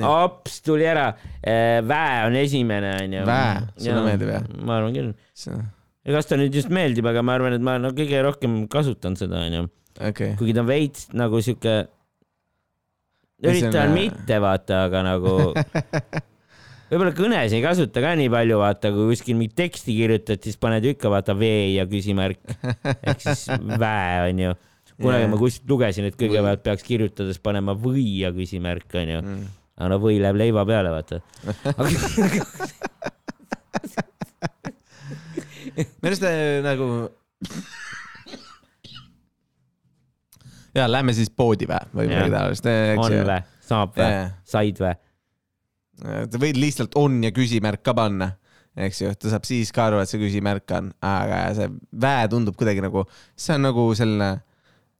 [0.05, 1.07] ops, tuli ära.
[1.41, 3.25] Äh, väe on esimene, onju.
[3.27, 4.49] väe, sulle meeldib jah?
[4.61, 5.13] ma arvan küll.
[6.09, 9.43] Kas ta nüüd just meeldib, aga ma arvan, et ma no kõige rohkem kasutan seda,
[9.45, 9.67] onju.
[10.39, 11.75] kuigi ta on veits nagu sihuke,
[13.45, 15.35] üritan mitte vaata, aga nagu
[16.89, 20.83] võib-olla kõnes ei kasuta ka nii palju, vaata, kui kuskil mingit teksti kirjutad, siis paned
[20.89, 21.43] ikka vaata V
[21.75, 22.41] ja küsimärk.
[22.97, 23.41] Ehk siis
[23.79, 24.51] väe onju.
[25.01, 25.31] Kunagi yeah.
[25.31, 29.19] ma kuskilt lugesin, et kõigepealt peaks kirjutades panema või ja küsimärk onju.
[29.21, 29.43] Mm..
[29.79, 31.15] aga no või läheb leiva peale, vaata
[35.77, 36.89] minu arust äh, nagu.
[40.75, 42.69] ja lähme siis poodi vä või midagi taolist.
[42.97, 44.11] on vä, saab vä,
[44.43, 44.93] said vä?
[46.01, 48.31] sa võid lihtsalt on ja küsimärk ka panna
[48.79, 51.67] eks ju, ta saab siis ka aru, et see küsimärk on, aga see
[52.01, 53.03] vä tundub kuidagi nagu,
[53.35, 54.31] see on nagu selline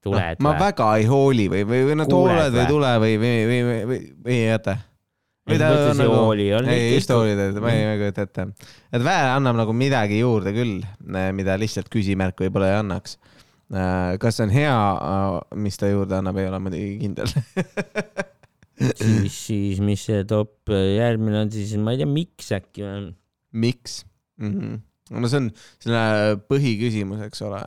[0.04, 0.46] tuled no,?
[0.46, 3.84] ma väga ei hooli või, või, või no tuled või tule või, või, või, või,
[3.92, 4.78] või, või oota.
[5.50, 8.48] Ta on nagu, ei just hoolida, ma ei, ma ei kujuta ette.
[8.94, 10.82] et väe annab nagu midagi juurde küll,
[11.38, 13.18] mida lihtsalt küsimärk võib-olla ei annaks.
[13.72, 17.30] Äh, kas see on hea, äh, mis ta juurde annab, ei ole muidugi kindel
[19.00, 23.12] siis, siis mis see top järgmine on siis, ma ei tea, miks äkki või?
[23.64, 24.02] miks
[24.42, 24.56] mm?
[24.56, 24.80] -hmm
[25.12, 25.50] no see on
[25.84, 26.02] selle
[26.48, 27.60] põhiküsimus, eks ole,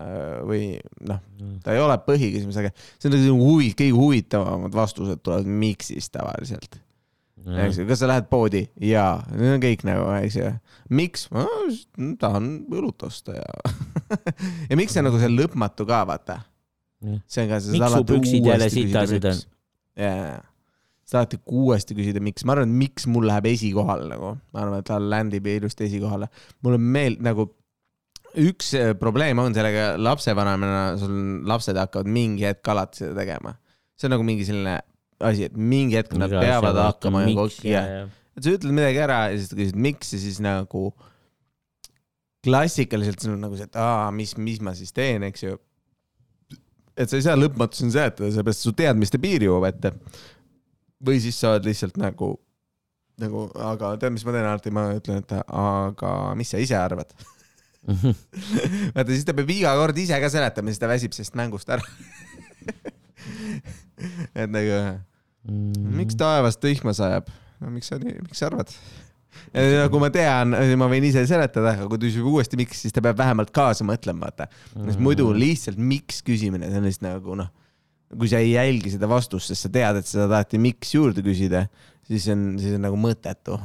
[0.48, 0.62] või
[1.08, 1.20] noh,
[1.64, 6.78] ta ei ole põhiküsimus, aga see on nagu huvi, kõige huvitavamad vastused tulevad miks'ist tavaliselt.
[7.44, 8.64] Eks ju, kas sa lähed poodi?
[8.80, 10.48] jaa, need on kõik nagu, eks ju.
[10.94, 11.28] miks?
[12.20, 13.44] tahan õlut osta ja
[14.70, 16.40] ja miks see nagu see lõpmatu ka, vaata.
[17.26, 17.60] see on ka.
[17.60, 19.46] miks su püksid jälle sitased on?
[20.00, 20.42] jaa
[21.04, 24.80] sa alati uuesti küsida, miks, ma arvan, et miks mul läheb esikohale nagu, ma arvan,
[24.80, 26.30] et tal landib ilusti esikohale.
[26.64, 27.50] mul on meel nagu,
[28.40, 33.54] üks äh, probleem on sellega lapsevanemana, sul lapsed hakkavad mingi hetk alati seda tegema.
[33.94, 34.78] see on nagu mingi selline
[35.24, 38.06] asi, et mingi hetk nad peavad hakkama nagu, jah.
[38.36, 40.90] et sa ütled midagi ära ja siis sa küsid, miks ja siis nagu
[42.44, 45.58] klassikaliselt sul on nagu see, et aa, mis, mis ma siis teen, eks ju.
[46.94, 49.94] et sa ei saa lõpmatuseni seletada, sellepärast su teadmiste piir jõuab ette.
[51.04, 52.30] Või siis sa oled lihtsalt nagu,
[53.20, 54.48] nagu, aga tead, mis ma teen?
[54.48, 57.10] Alati, ma ütlen, et aga mis sa ise arvad?
[58.94, 61.84] Vaata, siis ta peab iga kord ise ka seletama, siis ta väsib sellest mängust ära.
[64.34, 64.78] Et nagu
[65.48, 67.28] mm., miks taevas tühma sajab?
[67.60, 68.72] no miks sa nii, miks sa arvad?
[69.90, 73.02] kui ma tean, ma võin ise seletada, aga kui ta küsib uuesti, miks, siis ta
[73.04, 74.46] peab vähemalt kaasa mõtlema, vaata.
[74.86, 75.40] sest muidu Mm.
[75.42, 77.50] lihtsalt miks küsimine, see on lihtsalt nagu noh,
[78.14, 81.64] kui sa ei jälgi seda vastust, sest sa tead, et seda taheti miks juurde küsida,
[82.06, 83.58] siis on, siis on nagu mõttetu.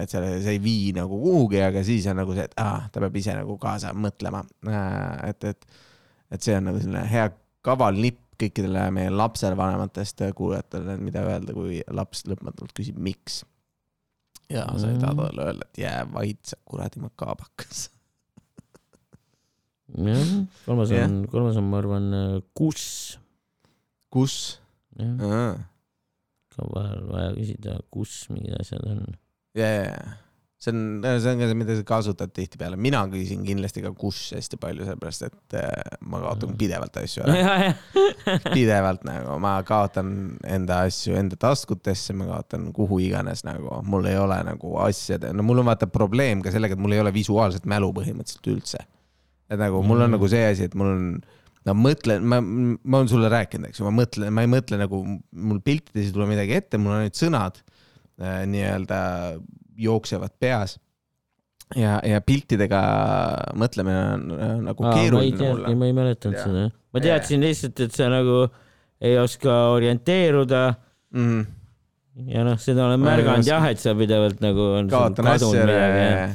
[0.00, 3.02] et sa, see ei vii nagu kuhugi, aga siis on nagu see, et aa, ta
[3.04, 4.40] peab ise nagu kaasa mõtlema.
[5.28, 5.66] et, et,
[6.32, 7.28] et see on nagu selline hea
[7.64, 13.42] kaval nipp kõikidele meie lapsevanematest kuulajatele, mida öelda, kui laps lõpmatult küsib, miks
[14.52, 17.86] ja sa ei taha talle öelda, et jää vait, sa kuradi makaabakas.
[20.08, 20.32] jah,
[20.66, 22.10] kolmas on, kolmas on, ma arvan,
[22.56, 22.84] kus.
[24.12, 24.36] kus?
[24.98, 25.56] jah,
[26.54, 29.02] ka vahel vaja küsida, kus mingid asjad on.
[29.58, 30.23] ja, ja, ja
[30.64, 34.20] see on, see on ka see, mida sa kasutad tihtipeale, mina küsin kindlasti ka kus
[34.36, 37.74] hästi palju, sellepärast et äh, ma kaotan pidevalt asju ära,
[38.54, 40.10] pidevalt nagu ma kaotan
[40.48, 45.44] enda asju enda taskutesse, ma kaotan kuhu iganes nagu, mul ei ole nagu asjade, no
[45.46, 48.82] mul on vaata probleem ka sellega, et mul ei ole visuaalset mälu põhimõtteliselt üldse.
[49.50, 50.16] et nagu mul on Mm.
[50.16, 51.02] nagu see asi, et mul on
[51.64, 54.98] no mõtlen, ma, ma olen sulle rääkinud, eks ju, ma mõtlen, ma ei mõtle nagu
[55.04, 57.60] mul piltides ei tule midagi ette, mul on ainult sõnad
[58.20, 58.98] äh, nii-öelda
[59.76, 60.78] jooksevad peas.
[61.76, 62.80] ja, ja piltidega
[63.58, 65.74] mõtlemine on äh, nagu ei keeruline mulle.
[65.74, 66.46] ma ei mäletanud Jaa.
[66.46, 66.70] seda.
[66.92, 68.46] ma teadsin lihtsalt, et sa nagu
[69.04, 70.64] ei oska orienteeruda
[71.14, 71.44] Mm,
[72.30, 76.08] ja noh, seda olen märganud jah, et sa pidevalt nagu on kaotan kadunud ära ja
[76.08, 76.32] jah.,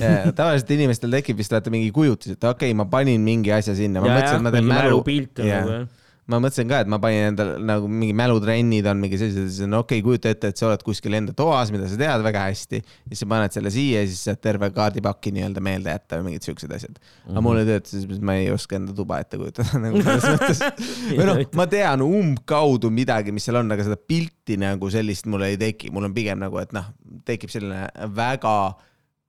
[0.00, 3.76] ja tavaliselt inimestel tekib vist vaata mingi kujutis, et okei okay,, ma panin mingi asja
[3.78, 5.86] sinna, ma mõtlesin, et ma teen mälu, mälupilt on nagu jah.
[6.30, 9.76] Ma mõtlesin ka, et ma panin endale nagu mingi mälutrennid on mingi sellised, siis on
[9.78, 12.80] okei okay,, kujuta ette, et sa oled kuskil enda toas, mida sa tead väga hästi.
[12.82, 16.32] ja siis sa paned selle siia ja siis saad terve kaardipaki nii-öelda meelde jätta või
[16.32, 16.98] mingid siuksed asjad.
[17.30, 20.64] aga mul ei tööta, siis ma ei oska enda tuba ette kujutada nagu selles mõttes.
[21.12, 25.46] või noh, ma tean umbkaudu midagi, mis seal on, aga seda pilti nagu sellist mul
[25.46, 26.90] ei teki, mul on pigem nagu, et noh,
[27.28, 28.56] tekib selline väga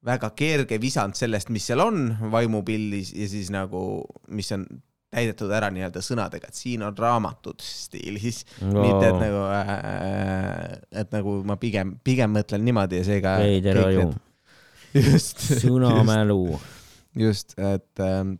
[0.08, 3.82] väga kerge visand sellest, mis seal on vaimupildis ja siis nagu,
[4.34, 4.64] mis on
[5.14, 10.66] täidetud ära nii-öelda sõnadega, et siin on raamatud stiilis no., mitte et nagu äh,,
[11.04, 13.38] et nagu ma pigem, pigem mõtlen niimoodi ja seega.
[13.44, 14.10] veider aju,
[15.08, 16.42] just, sõnamälu.
[17.18, 18.36] just, et ähm,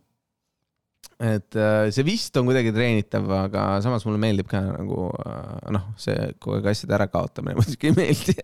[1.18, 5.88] et äh, see vist on kuidagi treenitav, aga samas mulle meeldib ka nagu äh, noh,
[5.98, 8.36] see kogu aeg asjade ärakaotamine muidugi ei meeldi.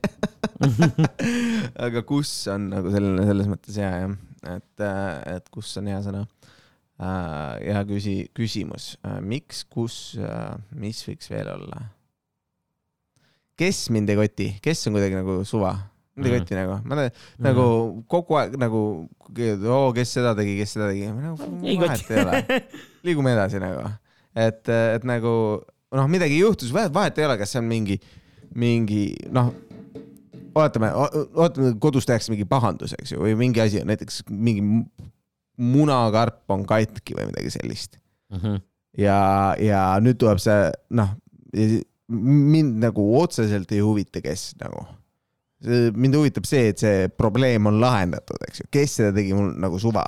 [1.86, 4.16] aga kus on nagu selline selles mõttes hea jah,
[4.56, 4.86] et,
[5.36, 6.24] et kus on hea sõna.
[6.99, 8.95] Hea küsi-, küsimus,
[9.26, 9.97] miks, kus,
[10.78, 11.82] mis võiks veel olla?
[13.59, 15.74] kes mind ei koti, kes on kuidagi nagu suva?
[16.16, 16.42] mind ei Mhm.
[16.45, 17.11] koti nagu, ma tean,
[17.42, 17.64] nagu
[18.11, 18.80] kogu aeg nagu,
[19.66, 21.34] oo, kes seda tegi, kes seda tegi, nagu
[21.82, 22.42] vahet ei ole.
[23.07, 23.88] liigume edasi nagu,
[24.34, 25.32] et, et nagu
[25.95, 27.99] noh, midagi juhtus, vahet ei ole, kas see on mingi,
[28.55, 29.03] mingi
[29.34, 29.51] noh,
[30.55, 34.62] oletame, oletame, kodus tehakse mingi pahandus, eks ju, või mingi asi, näiteks mingi
[35.59, 37.98] munakarp on katki või midagi sellist
[38.34, 38.57] Mhm.
[38.98, 41.12] ja, ja nüüd tuleb see noh,
[42.09, 44.84] mind nagu otseselt ei huvita, kes nagu.
[45.96, 49.78] mind huvitab see, et see probleem on lahendatud, eks ju, kes seda tegi, mul nagu
[49.80, 50.02] suva.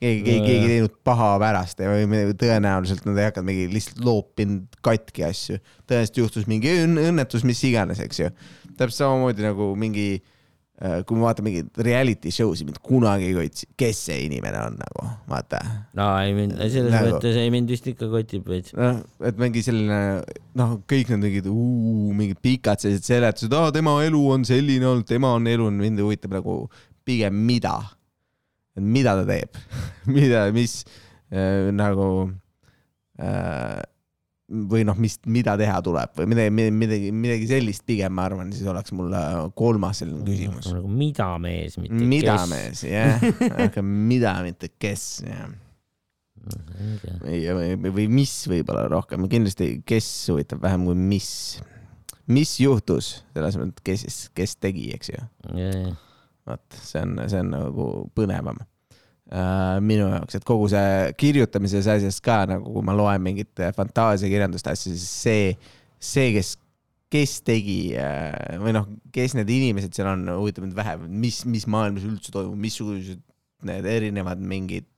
[0.00, 3.98] keegi, keegi, keegi ei teinud paha pärast või midagi- tõenäoliselt nad ei hakanud mingi lihtsalt
[4.06, 5.58] loopinud katki asju.
[5.88, 8.30] tõenäoliselt juhtus mingi õnn- õnnetus, mis iganes, eks ju.
[8.78, 10.22] täpselt samamoodi nagu mingi,
[10.80, 14.78] kui ma vaatan mingeid reality show sid, mind kunagi ei kotsi, kes see inimene on
[14.80, 15.60] nagu, vaata.
[15.98, 18.72] No ei mind, selles Nagu- mõttes ei mind vist ikka kotib veits.
[18.78, 20.00] noh, et mingi selline
[20.56, 21.50] noh, kõik need mingid,
[22.22, 26.32] mingid pikad sellised seletused, aa tema elu on selline olnud, tema on elu, mind huvitab
[26.38, 26.62] nagu
[27.04, 27.76] pigem mida,
[28.80, 29.60] mida ta teeb,
[30.16, 30.80] mida, mis
[31.28, 32.30] äh, nagu
[33.20, 33.82] äh,
[34.50, 38.66] või noh, mis, mida teha tuleb või midagi, midagi, midagi sellist pigem ma arvan, siis
[38.70, 40.70] oleks mul äh, kolmas selline küsimus.
[40.74, 42.52] nagu mida mees, mitte mida kes.
[42.52, 43.26] mees, jah,
[43.66, 45.50] aga mida, mitte kes, jah
[46.40, 51.30] või, või, või mis võib-olla rohkem, kindlasti kes huvitab vähem kui mis.
[52.30, 55.24] mis juhtus, selles mõttes, kes, kes tegi, eks ju.
[56.48, 58.60] vot see on, see on nagu põnevam
[59.30, 64.70] minu jaoks, et kogu see kirjutamise see asjast ka nagu, kui ma loen mingit fantaasiakirjandust
[64.72, 65.44] asju, siis see,
[66.02, 66.56] see, kes,
[67.14, 71.68] kes tegi äh, või noh, kes need inimesed seal on, huvitab mind vähem, mis, mis
[71.70, 73.22] maailmas üldse toimub, missugused
[73.70, 74.88] need erinevad mingid,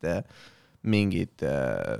[0.86, 1.98] mingid äh,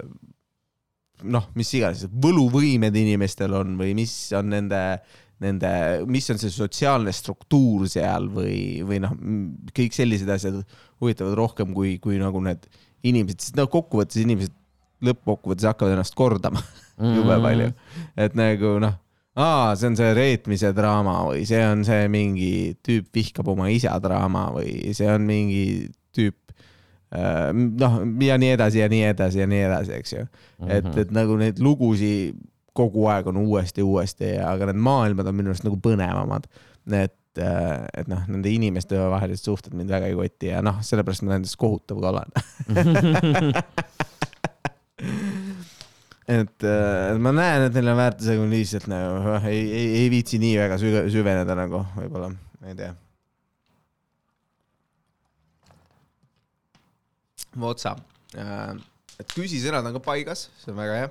[1.23, 4.81] noh, mis iganes, võluvõimed inimestel on või mis on nende,
[5.43, 5.73] nende,
[6.11, 9.15] mis on see sotsiaalne struktuur seal või, või noh,
[9.75, 10.63] kõik sellised asjad
[11.03, 12.67] huvitavad rohkem kui, kui nagu need
[13.09, 14.55] inimesed, sest no kokkuvõttes inimesed
[15.03, 16.67] lõppkokkuvõttes hakkavad ennast kordama mm
[16.99, 17.17] -hmm.
[17.17, 17.73] jube palju.
[18.17, 18.95] et nagu noh,
[19.37, 22.53] aa, see on see reetmise draama või see on see mingi
[22.87, 25.65] tüüp vihkab oma isa draama või see on mingi
[26.15, 26.55] tüüp
[27.17, 30.31] äh, noh, ja nii edasi ja nii edasi ja nii edasi, eks ju mm.
[30.67, 30.73] -hmm.
[30.79, 32.39] et, et nagu neid lugusid
[32.77, 36.45] kogu aeg on uuesti, uuesti, aga need maailmad on minu arust nagu põnevamad.
[36.93, 41.23] et, äh, et noh, nende inimeste vahelised suhted mind väga ei koti ja noh, sellepärast
[41.27, 42.31] ma nendest kohutav ka olen
[46.39, 50.59] et äh, ma näen, et neil on väärtusega lihtsalt nagu ei, ei, ei viitsi nii
[50.61, 52.93] väga süve, süveneda nagu võib-olla, ma ei tea.
[57.63, 57.97] Votsa
[58.39, 58.73] äh,,
[59.21, 61.11] et küsisõnad on ka paigas, see on väga hea.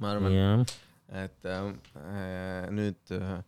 [0.00, 0.64] Ma arvan yeah.,
[1.10, 3.40] et äh, nüüd äh,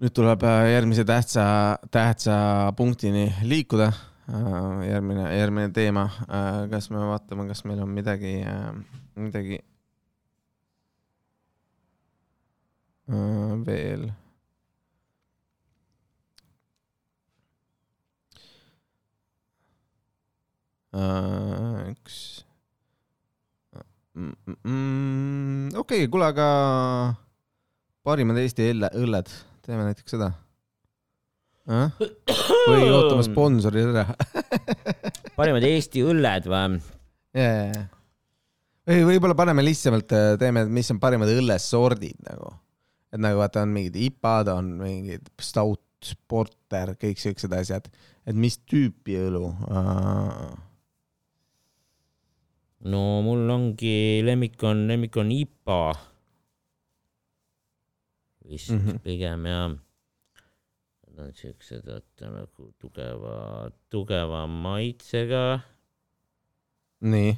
[0.00, 1.44] nüüd tuleb äh, järgmise tähtsa,
[1.92, 2.36] tähtsa
[2.76, 4.86] punktini liikuda äh,.
[4.88, 6.62] järgmine, järgmine teema äh,.
[6.72, 8.72] kas me vaatame, kas meil on midagi äh,,
[9.20, 9.60] midagi
[13.12, 14.08] äh, veel
[20.96, 22.39] äh, üks
[24.14, 25.74] mm,.
[25.74, 26.46] Okei okay,, kuule, aga
[28.06, 29.32] parimad Eesti õlled,
[29.66, 30.30] teeme näiteks seda
[31.70, 31.92] äh?.
[32.66, 34.06] või ootame sponsori ära
[35.38, 36.80] parimad Eesti õlled või
[37.36, 37.86] yeah.?
[38.88, 42.54] või võib-olla paneme lihtsamalt, äh, teeme, mis on parimad õllesordid nagu.
[43.12, 47.86] et nagu vaata, on mingid IPA-d, on mingid stout, porter, kõik siuksed asjad,
[48.26, 50.50] et mis tüüpi õlu uh...?
[52.80, 55.82] No mul ongi lemmik on, lemmik on IPA.
[58.48, 58.98] vist mm -hmm.
[59.04, 59.70] pigem jah.
[61.06, 65.60] Nad on siuksed, vaata nagu tugeva, tugeva maitsega.
[67.00, 67.36] nii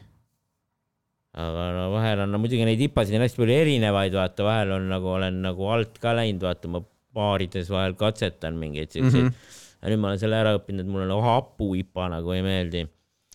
[1.32, 4.88] aga no vahel on no, muidugi neid IPA-sid on hästi palju erinevaid, vaata, vahel on
[4.92, 6.82] nagu olen nagu alt ka läinud, vaata, ma
[7.16, 9.28] baarides vahel katsetan mingeid siukseid mm.
[9.28, 9.78] -hmm.
[9.80, 12.84] ja nüüd ma olen selle ära õppinud, et mulle nagu hapu IPA nagu ei meeldi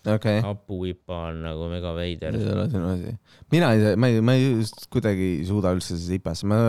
[0.06, 0.42] okay..
[0.46, 2.38] hapu IPA on nagu mega veider.
[2.38, 3.14] see ei ole sinu asi.
[3.54, 6.60] mina ei, ma ei, ma ei just kuidagi ei suuda üldse selles IPA-sse, ma,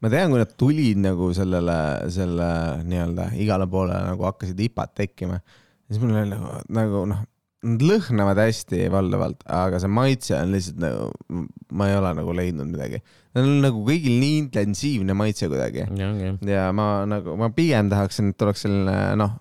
[0.00, 1.80] ma tean, kui nad tulid nagu sellele,
[2.14, 2.52] selle
[2.86, 5.42] nii-öelda igale poole nagu hakkasid IPA-d tekkima,
[5.88, 7.26] siis mul oli nagu, nagu noh
[7.60, 11.08] Nad lõhnavad hästi valdavalt, aga see maitse on lihtsalt nagu,
[11.76, 13.02] ma ei ole nagu leidnud midagi.
[13.36, 15.84] Nad on nagu kõigil nii intensiivne maitse kuidagi.
[16.48, 19.36] ja ma nagu, ma pigem tahaksin, et oleks selline noh,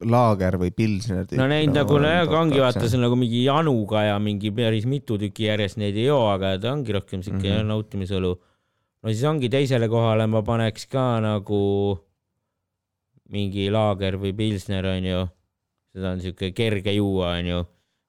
[0.00, 1.26] laager või pilsner.
[1.36, 5.18] no neid nagu, nagu ongi vaata, see on nagu mingi januga ja mingi päris mitu
[5.20, 7.66] tükki järjest neid ei joo, aga ta ongi rohkem siuke mm -hmm.
[7.72, 8.32] nautimisõlu.
[9.02, 11.98] no siis ongi teisele kohale ma paneks ka nagu
[13.28, 15.28] mingi laager või pilsner onju
[15.94, 17.62] seda on siuke kerge juua, onju,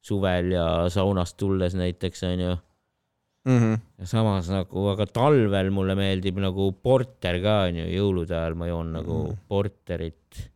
[0.05, 3.57] suvel ja saunast tulles näiteks, onju mm.
[3.57, 3.79] -hmm.
[3.99, 8.93] ja samas nagu, aga talvel mulle meeldib nagu porter ka, onju, jõulude ajal ma joon
[8.99, 9.45] nagu mm -hmm.
[9.47, 10.47] porterit.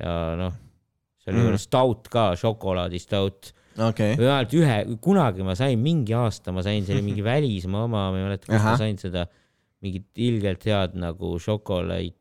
[0.00, 0.56] Ja noh,
[1.24, 1.66] sealjuures mm -hmm.
[1.68, 3.52] stout ka, šokolaadistout
[3.88, 4.16] okay..
[4.18, 8.20] vähemalt ühe, kunagi ma sain, mingi aasta ma sain, see oli mingi välismaa oma, ma
[8.20, 9.26] ei mäleta, kus ma sain seda,
[9.84, 12.14] mingit ilgelt head nagu šokolaad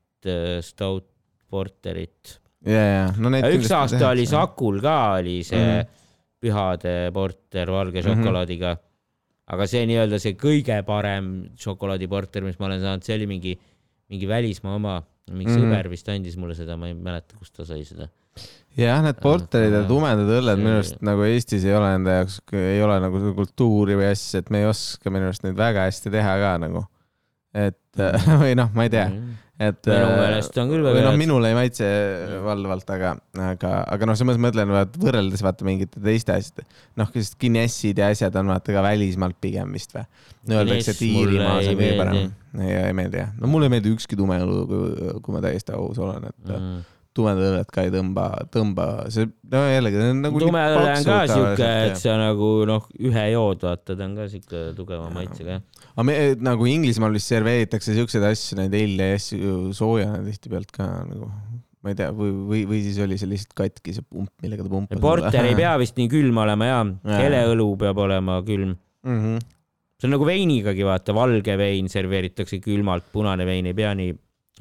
[0.65, 1.07] stout
[1.51, 4.09] porterit ja, ja no üks aasta tehakse.
[4.09, 6.03] oli Sakul ka oli see mm -hmm.
[6.41, 8.07] pühade porter valge mhm.
[8.07, 8.79] šokolaadiga mm.
[8.79, 9.53] -hmm.
[9.53, 13.59] aga see nii-öelda see kõige parem šokolaadiporter, mis ma olen saanud, see oli mingi,
[14.09, 17.65] mingi välismaa oma, mingi mm sõber vist andis mulle seda, ma ei mäleta, kust ta
[17.67, 18.09] sai seda.
[18.75, 22.81] Jah, need porterid ja tumedad õlled minu arust nagu Eestis ei ole enda jaoks, ei
[22.83, 26.35] ole nagu kultuuri või asja, et me ei oska minu arust neid väga hästi teha
[26.41, 26.83] ka nagu.
[27.55, 28.03] et
[28.43, 29.07] või noh, ma ei tea.
[29.09, 29.81] Mm et.
[29.87, 31.07] minu äh, meelest on küll väga hea.
[31.07, 31.89] noh, minule ei maitse
[32.45, 33.11] valdavalt, aga,
[33.49, 36.65] aga, aga noh, mõttes mõtlen, et võrreldes vaata mingite teiste asjade,
[36.99, 40.07] noh, sest Guinnessid ja asjad on vaata ka välismaalt pigem vist või?
[40.49, 42.33] no öeldakse, et Iirimaas on kõige parem.
[42.65, 43.31] ei meeldi jah.
[43.39, 44.65] no mulle ei meeldi ükski tume õlu,
[45.23, 46.83] kui ma täiesti aus olen, et mm
[47.15, 50.41] tumedad õlled ka ei tõmba, tõmba, see, no jällegi, see on nagu.
[50.43, 54.27] tume õlle on ka siuke, et sa nagu noh, ühe jood, vaata, ta on ka
[54.31, 59.71] siuke tugeva maitsega, jah aga me nagu Inglismaal vist serveeritakse siukseid asju, neid eile asju
[59.75, 61.29] soojana tihtipealt ka nagu
[61.85, 64.71] ma ei tea, või, või, või siis oli see lihtsalt katki see pump, millega ta
[64.71, 65.01] pumpas.
[65.03, 66.79] porter ei pea vist nii külm olema ja.
[67.21, 69.19] heleõlu peab olema külm mm.
[69.21, 69.47] -hmm.
[70.01, 74.15] see on nagu veinigagi, vaata, valge vein serveeritakse külmalt, punane vein ei pea nii,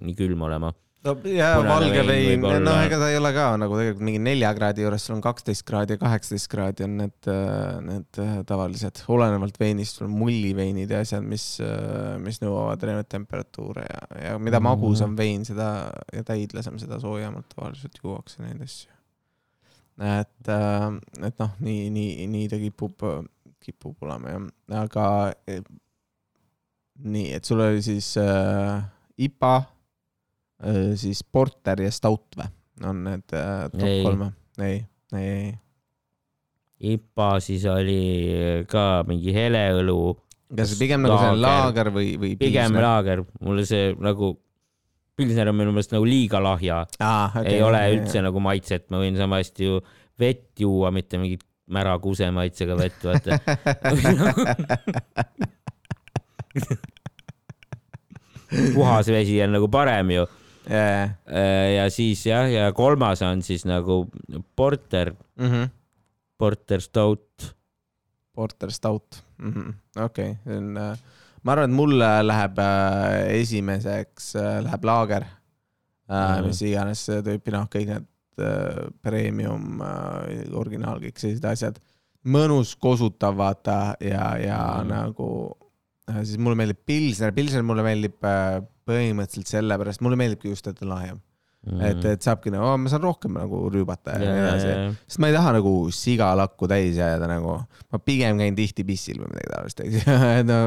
[0.05, 0.71] nii külm olema.
[1.05, 4.85] No ja valge vein, no ega ta ei ole ka nagu tegelikult mingi nelja kraadi
[4.85, 7.29] juures, sul on kaksteist kraadi ja kaheksateist kraadi on need,
[7.89, 11.47] need tavalised, olenevalt veinist, sul on mulliveinid ja asjad, mis,
[12.25, 14.69] mis nõuavad erinevaid temperatuure ja, ja mida mm.
[14.71, 15.69] magusam vein, seda
[16.15, 18.91] ja täidlasem, seda soojemalt tavaliselt juuakse neid asju.
[20.01, 23.07] et, et noh, nii, nii, nii ta kipub,
[23.65, 24.49] kipub olema jah,
[24.81, 25.07] aga
[27.03, 28.83] nii, et sul oli siis äh,
[29.19, 29.71] IPA äh,,
[31.01, 32.49] siis Porter ja Stout või?
[32.83, 34.03] on need äh, top ei.
[34.05, 34.33] kolm või?
[34.65, 34.79] ei,
[35.15, 35.53] ei, ei.
[36.95, 40.17] IPA siis oli ka mingi heleõlu.
[40.57, 42.83] kas pigem nagu selline laager või, või pigem pilsner?
[42.85, 44.27] laager, mulle see nagu,
[45.17, 47.31] pilsner on minu meelest nagu liiga lahja ah,.
[47.41, 48.25] Okay, ei ole üldse jah.
[48.27, 49.75] nagu maitset, ma võin sama hästi ju
[50.21, 53.31] vett juua, mitte mingit mära kuse maitsega vett, vaata
[58.75, 60.25] puhas vesi on nagu parem ju
[60.69, 61.15] yeah..
[61.77, 64.05] ja siis jah, ja kolmas on siis nagu
[64.57, 65.69] porter mm, -hmm.
[66.39, 67.55] porter stout.
[68.35, 70.99] Porter stout mm -hmm., okei okay., see on, äh,
[71.43, 76.47] ma arvan, et mulle läheb äh, esimeseks, äh, läheb laager mm, -hmm.
[76.47, 78.11] mis iganes tüüpi, noh, kõik need
[79.03, 79.81] premium,
[80.53, 81.77] originaal, kõik sellised asjad.
[82.25, 84.89] mõnus, kosutav, vaata ja, ja mm -hmm.
[84.91, 85.57] nagu
[86.11, 88.59] Äh, siis mulle meeldib Pilsner, Pilsner mulle meeldib äh,
[88.89, 91.21] põhimõtteliselt sellepärast, mulle meeldibki just, et on lahjem
[91.67, 91.85] mm..
[91.89, 94.75] et, et saabki nagu oh,, ma saan rohkem nagu rüübata ja nii edasi,
[95.07, 97.59] sest ma ei taha nagu sigalakku täis jääda nagu,
[97.95, 100.09] ma pigem käin tihti pissil või midagi taolist, eks
[100.51, 100.61] no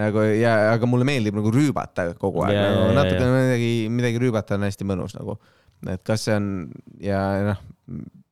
[0.00, 4.68] nagu ja, aga mulle meeldib nagu rüübata kogu aeg, nagu natuke midagi, midagi rüübata on
[4.68, 5.36] hästi mõnus nagu,
[5.90, 6.48] et kas see on
[7.02, 7.68] ja noh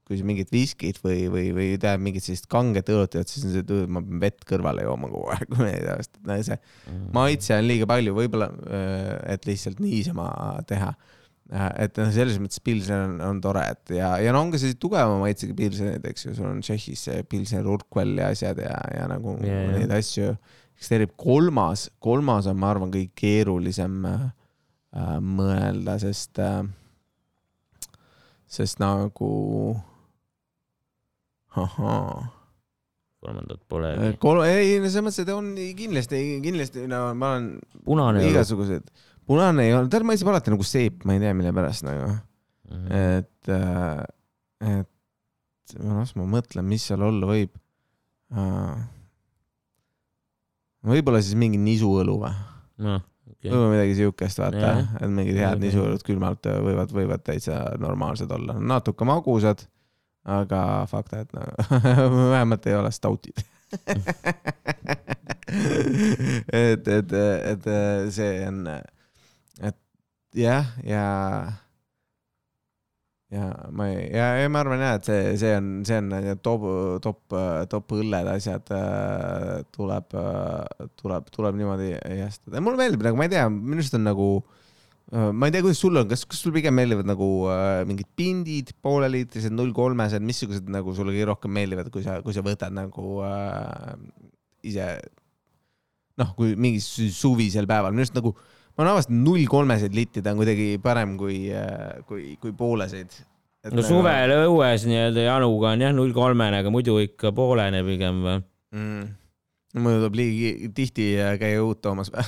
[0.08, 3.52] kui sa mingit viskit või, või, või tead mingit sellist kanget õlut jood, siis on
[3.54, 7.04] see, et ma pean vett kõrvale jooma kogu aeg, ma ei tea, sest see mm.
[7.16, 10.28] maitse on liiga palju, võib-olla, äh, et lihtsalt niisama
[10.68, 10.94] teha.
[11.48, 14.60] Äh, et noh, selles mõttes Pilsen on, on tore, et ja, ja no on ka
[14.60, 18.74] selliseid tugevama maitsega Pilsenid, eks ju, sul on Tšehhis see Pilsen Urquell ja asjad ja,
[18.96, 20.00] ja nagu yeah, neid yeah.
[20.00, 20.32] asju
[20.78, 21.14] eksisteerib.
[21.16, 24.28] kolmas, kolmas on, ma arvan, kõige keerulisem äh,
[25.24, 26.62] mõelda, sest äh,,
[28.48, 29.32] sest nagu
[31.56, 32.38] ahaa
[33.18, 33.92] kolmandat pole.
[34.22, 37.48] Kol-, ei, no selles mõttes, et on kindlasti, kindlasti, no ma olen.
[37.86, 38.92] punane igasugused,
[39.28, 42.20] punane ei ole, tead, maitseb alati nagu seep, ma ei tea, mille pärast nagu mm.
[42.70, 43.00] -hmm.
[43.18, 47.52] et, äh, et las ma mõtlen, mis seal olla võib
[48.32, 48.78] uh,.
[50.88, 52.34] võib-olla siis mingi nisuõlu või
[52.86, 53.00] no,?
[53.28, 53.52] Okay.
[53.52, 59.06] või midagi siukest, vaata, et mingid head nisuõlud külmalt võivad, võivad täitsa normaalsed olla, natuke
[59.06, 59.66] magusad
[60.28, 60.60] aga
[60.90, 61.40] fakt, et no
[62.34, 63.38] vähemalt ei ole stautid
[66.52, 67.64] et, et, et
[68.14, 68.60] see on,
[69.60, 69.78] et
[70.36, 71.04] jah, ja,
[73.32, 76.06] ja ma ei, ja, ja ma arvan jah, et see, see on, see on
[76.44, 76.62] top,
[77.04, 77.20] top,
[77.72, 78.64] top õlled, asjad
[79.76, 80.06] tuleb,
[81.02, 82.64] tuleb, tuleb niimoodi heastada.
[82.64, 84.67] mulle meeldib nagu, ma ei tea, minu arust on nagu Äh,
[85.08, 88.74] ma ei tea, kuidas sul on, kas, kas sul pigem meeldivad nagu äh, mingid pindid,
[88.84, 93.22] pooleliitrised, null kolmesed, missugused nagu sulle kõige rohkem meeldivad, kui sa, kui sa võtad nagu
[93.24, 93.94] äh,
[94.68, 94.90] ise
[96.18, 98.34] noh, kui mingi suvisel päeval, minu arust nagu
[98.78, 103.16] ma olen avastanud null kolmeseid littida on kuidagi parem kui äh,, kui, kui pooleseid.
[103.66, 103.86] no nagu...
[103.86, 108.36] suvel õues nii-öelda januga on jah null kolmene, aga muidu ikka poolene pigem või
[108.76, 109.08] mm.?
[109.84, 111.08] Tuleb liigi tihti
[111.40, 112.24] käia uut toomas või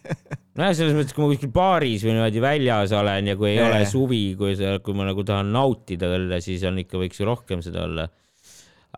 [0.58, 3.70] nojah, selles mõttes, kui ma kuskil baaris või niimoodi väljas olen ja kui ei yeah.
[3.70, 7.28] ole suvi, kui see, kui ma nagu tahan nautida õlle, siis on ikka, võiks ju
[7.28, 8.08] rohkem seda olla.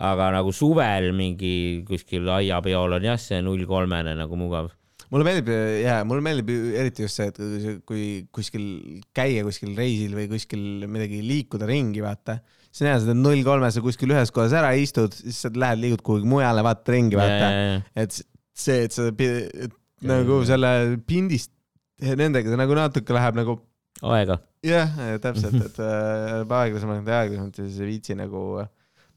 [0.00, 4.70] aga nagu suvel mingi kuskil aiapeol on jah, see null kolmene nagu mugav
[5.10, 5.50] mulle meeldib
[5.82, 11.20] ja mulle meeldib eriti just see, et kui kuskil käia kuskil reisil või kuskil midagi
[11.26, 12.38] liikuda ringi, vaata.
[12.70, 16.28] Sa teed null kolme, sa kuskil ühes kohas ära istud, siis sa lähed, liigud kuhugi
[16.30, 17.50] mujale, vaata ringi, vaata.
[17.98, 19.74] et see, et sa et
[20.06, 20.70] nagu selle
[21.08, 21.52] pindist
[22.00, 23.58] nendega nagu natuke läheb nagu.
[24.00, 24.38] aega.
[24.64, 28.68] jah, täpselt, et äh, aeglasemalt ja aeglasemalt ja siis ei viitsi nagu äh,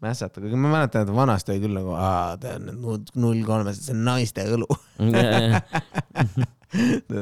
[0.04, 2.66] mässata, kuigi ma mäletan, et vanasti oli küll nagu, aa, ta on
[3.24, 4.68] null kolmesed, see on naiste õlu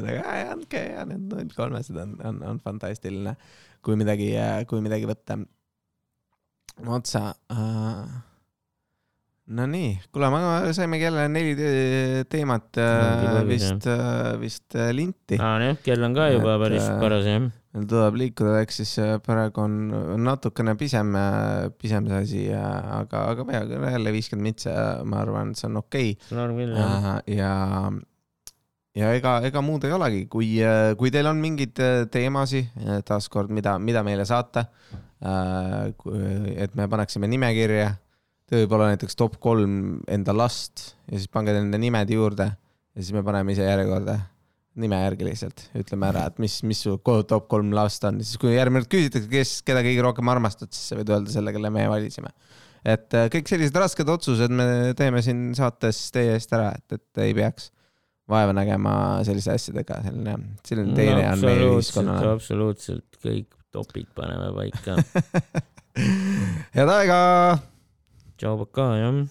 [0.02, 3.36] aga andke ja need null kolmesed on, on, on fantastiline,
[3.86, 4.32] kui midagi,
[4.70, 5.38] kui midagi võtta
[6.88, 8.04] otsa uh,
[9.52, 11.56] Nonii, kuule, me saimegi jälle neli
[12.30, 15.40] teemat äh, vist, äh, vist äh, linti.
[15.42, 17.50] aa, jah, kell on ka juba et, päris paras, jah.
[17.74, 18.94] meil tuleb liikuda, ehk siis
[19.26, 19.76] praegu on
[20.24, 21.18] natukene pisem,
[21.82, 27.36] pisem see asi, aga, aga peaaegu jälle viiskümmend mitse, ma arvan, see on okei okay..
[27.36, 27.52] ja
[28.98, 31.80] ja ega, ega muud ei olegi, kui, äh, kui teil on mingeid
[32.12, 32.72] teemasid,
[33.08, 34.66] taaskord, mida, mida meile saata,
[35.22, 37.92] et me paneksime nimekirja,
[38.52, 43.24] võib-olla näiteks top kolm enda last ja siis pange nende nimed juurde ja siis me
[43.24, 44.18] paneme ise järjekorda
[44.82, 48.54] nime järgi lihtsalt, ütleme ära, et mis, mis su top kolm last on, siis kui
[48.54, 51.88] järgmine kord küsitakse, kes, keda kõige rohkem armastad, siis sa võid öelda selle, kelle me
[51.92, 52.32] valisime.
[52.82, 57.24] et äh, kõik sellised rasked otsused me teeme siin saates teie eest ära, et, et
[57.28, 57.70] ei peaks
[58.30, 58.93] vaeva nägema
[59.28, 62.34] selliste asjadega, selline, selline teine no, on meie ühiskonnale.
[62.38, 64.97] absoluutselt, kõik topid paneme paika
[66.78, 67.22] head aega.
[68.38, 69.22] tšau, pakaa, jah